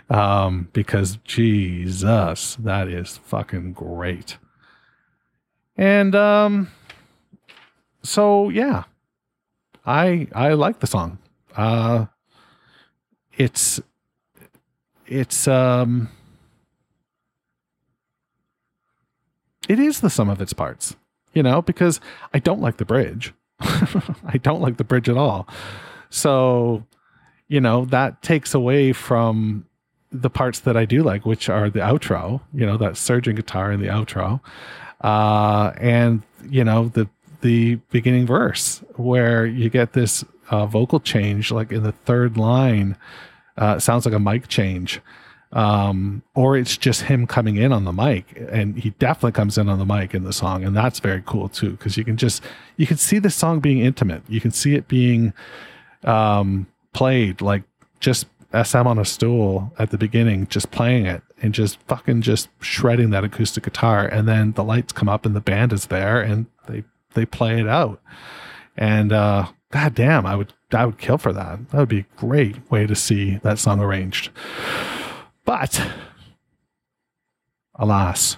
Um, 0.09 0.69
because 0.73 1.19
Jesus, 1.23 2.57
that 2.57 2.89
is 2.89 3.19
fucking 3.19 3.75
great. 3.75 4.39
And 5.77 6.15
um, 6.17 6.69
so 8.03 8.49
yeah, 8.49 8.85
I 9.87 10.27
I 10.35 10.55
like 10.55 10.81
the 10.81 10.89
song. 10.89 11.19
Uh, 11.57 12.07
it's 13.37 13.81
it's 15.07 15.47
um 15.47 16.09
it 19.71 19.79
is 19.79 20.01
the 20.01 20.11
sum 20.11 20.29
of 20.29 20.41
its 20.41 20.53
parts, 20.53 20.97
you 21.33 21.45
know, 21.45 21.63
because 21.63 22.01
I 22.35 22.41
don't 22.41 22.61
like 22.61 22.79
the 22.79 22.85
bridge. 22.85 23.33
I 23.61 24.41
don't 24.43 24.61
like 24.61 24.79
the 24.79 24.85
bridge 24.85 25.09
at 25.09 25.17
all. 25.17 25.47
So, 26.09 26.85
you 27.47 27.61
know, 27.61 27.85
that 27.85 28.21
takes 28.21 28.53
away 28.53 28.93
from 28.93 29.67
the 30.11 30.29
parts 30.29 30.59
that 30.61 30.77
I 30.77 30.87
do 30.87 31.05
like, 31.05 31.25
which 31.25 31.49
are 31.49 31.71
the 31.71 31.79
outro, 31.79 32.41
you 32.53 32.67
know, 32.67 32.77
that 32.79 32.97
surging 32.97 33.37
guitar 33.37 33.71
in 33.71 33.81
the 33.81 33.87
outro. 33.87 34.41
Uh, 35.03 35.71
and, 35.77 36.25
you 36.49 36.65
know, 36.65 36.89
the, 36.89 37.09
the 37.41 37.77
beginning 37.93 38.27
verse 38.27 38.83
where 38.97 39.47
you 39.47 39.71
get 39.71 39.93
this 39.93 40.25
uh, 40.51 40.67
vocal 40.67 40.99
change, 40.99 41.53
like 41.53 41.71
in 41.71 41.85
the 41.85 41.93
third 41.93 42.37
line, 42.37 42.97
uh, 43.57 43.79
sounds 43.79 44.05
like 44.05 44.15
a 44.15 44.19
mic 44.19 44.49
change 44.49 45.01
um, 45.53 46.23
or 46.35 46.57
it's 46.57 46.77
just 46.77 47.03
him 47.03 47.27
coming 47.27 47.57
in 47.57 47.73
on 47.73 47.85
the 47.85 47.93
mic 47.93 48.41
and 48.51 48.79
he 48.79 48.91
definitely 48.91 49.33
comes 49.33 49.59
in 49.59 49.69
on 49.69 49.79
the 49.79 49.85
mic 49.85 50.15
in 50.15 50.23
the 50.23 50.33
song 50.33 50.63
and 50.65 50.77
that's 50.77 51.01
very 51.01 51.23
cool 51.27 51.49
too 51.49 51.71
because 51.73 51.97
you 51.97 52.05
can 52.05 52.17
just 52.17 52.43
you 52.77 52.87
can 52.87 52.97
see 52.97 53.19
the 53.19 53.31
song 53.31 53.59
being 53.59 53.81
intimate. 53.81 54.23
You 54.29 54.41
can 54.41 54.53
see 54.53 54.75
it 54.75 54.87
being 54.87 55.33
um, 56.05 56.67
played 56.93 57.41
like 57.41 57.63
just 57.99 58.27
sm 58.65 58.87
on 58.87 58.99
a 58.99 59.05
stool 59.05 59.73
at 59.79 59.91
the 59.91 59.99
beginning 59.99 60.45
just 60.49 60.73
playing 60.73 61.07
it 61.07 61.23
and 61.41 61.55
just 61.55 61.79
fucking 61.83 62.21
just 62.21 62.49
shredding 62.61 63.11
that 63.11 63.23
acoustic 63.23 63.63
guitar 63.63 64.07
and 64.07 64.27
then 64.27 64.51
the 64.53 64.65
lights 64.65 64.93
come 64.93 65.09
up 65.09 65.25
and 65.25 65.37
the 65.37 65.41
band 65.41 65.73
is 65.73 65.87
there 65.87 66.21
and 66.21 66.47
they 66.69 66.83
they 67.15 67.27
play 67.27 67.61
it 67.61 67.69
out. 67.69 68.01
And 68.77 69.13
uh 69.13 69.49
god 69.73 69.95
damn 69.95 70.27
i 70.27 70.37
would 70.37 70.53
i 70.73 70.87
would 70.87 70.99
kill 70.99 71.19
for 71.19 71.33
that. 71.33 71.71
That 71.71 71.79
would 71.79 71.89
be 71.89 72.01
a 72.01 72.17
great 72.17 72.71
way 72.71 72.87
to 72.87 72.95
see 72.95 73.39
that 73.43 73.59
song 73.59 73.81
arranged 73.81 74.31
but 75.45 75.83
alas. 77.75 78.37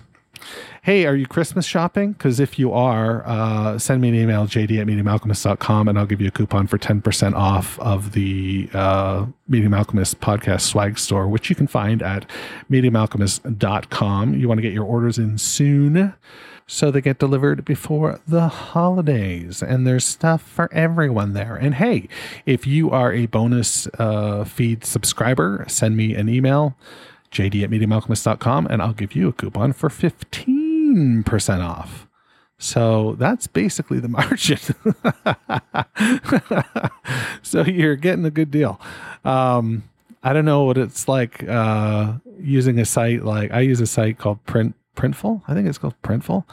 Hey, 0.85 1.07
are 1.07 1.15
you 1.15 1.27
Christmas 1.29 1.65
shopping? 1.65 2.11
Because 2.11 2.41
if 2.41 2.59
you 2.59 2.73
are, 2.73 3.23
uh, 3.25 3.79
send 3.79 4.03
me 4.03 4.09
an 4.09 4.17
email, 4.17 4.47
jd 4.49 4.81
at 4.81 4.87
meetingmalkmus.com, 4.89 5.87
and 5.87 5.97
I'll 5.97 6.07
give 6.07 6.21
you 6.21 6.27
a 6.27 6.33
coupon 6.33 6.67
for 6.67 6.77
10% 6.77 7.35
off 7.35 7.79
of 7.79 8.13
the 8.13 8.69
uh, 8.75 9.27
Meeting 9.47 9.71
Malkmus 9.71 10.17
podcast 10.17 10.63
swag 10.63 10.99
store, 10.99 11.29
which 11.29 11.49
you 11.49 11.55
can 11.55 11.69
find 11.69 12.03
at 12.03 12.29
meetingmalkmus.com. 12.69 14.35
You 14.35 14.49
want 14.49 14.59
to 14.59 14.63
get 14.63 14.73
your 14.73 14.85
orders 14.85 15.19
in 15.19 15.39
soon 15.39 16.15
so 16.73 16.91
they 16.91 17.03
get 17.03 17.19
delivered 17.19 17.67
before 17.67 18.19
the 18.27 18.49
holidays 18.49 19.63
and 19.63 19.87
there's 19.87 20.07
stuff 20.07 20.41
for 20.41 20.73
everyone 20.73 21.35
there. 21.35 21.55
And 21.55 21.75
hey 21.75 22.09
if 22.47 22.67
you 22.67 22.91
are 22.91 23.13
a 23.13 23.27
bonus 23.27 23.87
uh, 23.99 24.45
feed 24.45 24.83
subscriber 24.83 25.67
send 25.69 25.99
me 25.99 26.15
an 26.15 26.31
email 26.31 26.75
jd 27.31 27.63
at 27.63 27.69
meetingmalkmus.com 27.69 28.69
and 28.69 28.81
i'll 28.81 28.95
give 28.95 29.15
you 29.15 29.29
a 29.29 29.35
coupon 29.35 29.75
for 29.75 29.91
15% 29.91 31.61
off. 31.61 32.09
So 32.57 33.17
that's 33.19 33.47
basically 33.47 34.01
the 34.01 34.09
margin. 34.19 34.59
So 37.43 37.65
you're 37.65 37.97
getting 37.97 38.25
a 38.25 38.31
good 38.31 38.51
deal. 38.51 38.81
Um, 39.27 39.83
i 40.23 40.33
don't 40.33 40.47
know 40.47 40.65
what 40.65 40.79
it's 40.79 41.07
like 41.07 41.47
uh, 41.49 42.15
using 42.41 42.79
a 42.79 42.85
site 42.85 43.25
like 43.25 43.51
i 43.51 43.61
use 43.61 43.81
a 43.81 43.87
site 43.87 44.19
called 44.19 44.43
print 44.47 44.77
Printful. 44.97 45.43
I 45.49 45.55
think 45.55 45.69
it's 45.69 45.79
called 45.79 45.95
Printful. 46.03 46.45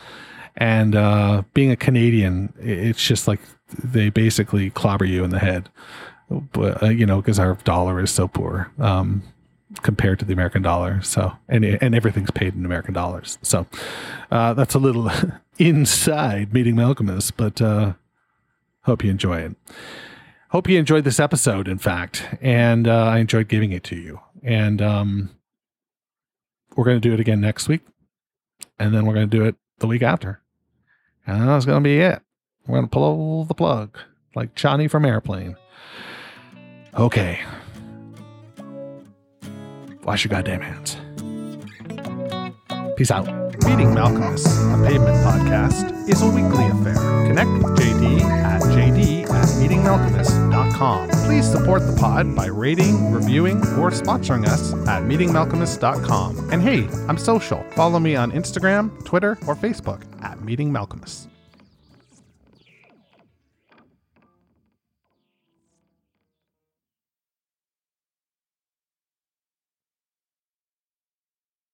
And 0.56 0.96
uh, 0.96 1.44
being 1.54 1.72
a 1.72 1.76
Canadian, 1.76 2.54
it's 2.60 3.02
just 3.02 3.28
like 3.28 3.40
they 3.84 4.10
basically 4.10 4.70
clobber 4.72 5.06
you 5.06 5.24
in 5.24 5.30
the 5.30 5.40
head, 5.40 5.70
but, 6.30 6.84
uh, 6.84 6.88
you 6.88 7.06
know, 7.06 7.22
because 7.22 7.40
our 7.40 7.56
dollar 7.64 8.02
is 8.02 8.12
so 8.12 8.28
poor 8.28 8.72
um, 8.80 9.24
compared 9.82 10.20
to 10.20 10.26
the 10.26 10.34
American 10.34 10.62
dollar. 10.62 11.02
So, 11.02 11.32
and 11.48 11.64
and 11.64 11.96
everything's 11.96 12.32
paid 12.32 12.56
in 12.56 12.66
American 12.66 12.94
dollars. 12.94 13.38
So, 13.42 13.68
uh, 14.32 14.54
that's 14.54 14.74
a 14.74 14.80
little 14.80 15.10
inside 15.58 16.54
meeting 16.54 16.76
Malkmus, 16.76 17.32
but 17.36 17.62
uh, 17.62 17.94
hope 18.84 19.04
you 19.04 19.12
enjoy 19.12 19.40
it. 19.40 19.56
Hope 20.50 20.68
you 20.68 20.80
enjoyed 20.80 21.04
this 21.04 21.20
episode, 21.20 21.68
in 21.68 21.78
fact, 21.78 22.26
and 22.42 22.88
uh, 22.88 23.06
I 23.06 23.20
enjoyed 23.20 23.48
giving 23.48 23.72
it 23.72 23.84
to 23.86 23.96
you. 23.96 24.20
And 24.42 24.82
um, 24.82 25.30
we're 26.76 26.86
going 26.86 27.00
to 27.00 27.08
do 27.08 27.14
it 27.14 27.20
again 27.20 27.40
next 27.40 27.68
week 27.68 27.82
and 28.78 28.94
then 28.94 29.06
we're 29.06 29.14
going 29.14 29.30
to 29.30 29.38
do 29.38 29.46
it 29.46 29.56
the 29.80 29.88
week 29.88 30.02
after. 30.02 30.42
And 31.26 31.48
that's 31.48 31.66
going 31.66 31.84
to 31.84 31.88
be 31.88 32.00
it. 32.00 32.22
We're 32.68 32.78
going 32.78 32.86
to 32.86 32.90
pull 32.90 33.46
the 33.46 33.54
plug 33.54 33.98
like 34.36 34.56
Johnny 34.56 34.88
from 34.88 35.06
Airplane. 35.06 35.56
Okay. 36.94 37.40
Wash 40.04 40.24
your 40.24 40.30
goddamn 40.30 40.62
hands. 40.62 40.98
Peace 42.98 43.12
out. 43.12 43.26
Meeting 43.64 43.90
Malkmus, 43.96 44.46
a 44.74 44.88
pavement 44.88 45.18
podcast, 45.24 46.10
is 46.10 46.22
a 46.22 46.28
weekly 46.28 46.66
affair. 46.66 46.96
Connect 47.28 47.50
with 47.52 47.78
JD 47.78 48.22
at 48.22 48.62
jd 48.62 49.24
at 49.24 49.48
meetingmalkmus.com. 49.60 50.99
Please 51.30 51.52
support 51.52 51.86
the 51.86 51.94
pod 51.94 52.36
by 52.36 52.48
rating, 52.48 53.12
reviewing, 53.12 53.58
or 53.78 53.92
sponsoring 53.92 54.48
us 54.48 54.74
at 54.88 55.04
meetingmalkmus.com. 55.04 56.50
And 56.50 56.60
hey, 56.60 56.88
I'm 57.08 57.20
social. 57.20 57.64
Follow 57.74 58.00
me 58.00 58.16
on 58.16 58.32
Instagram, 58.32 59.06
Twitter, 59.06 59.38
or 59.46 59.56
Facebook 59.56 60.02
at 60.24 60.42
Meeting 60.42 60.72
Malkmus. 60.72 61.28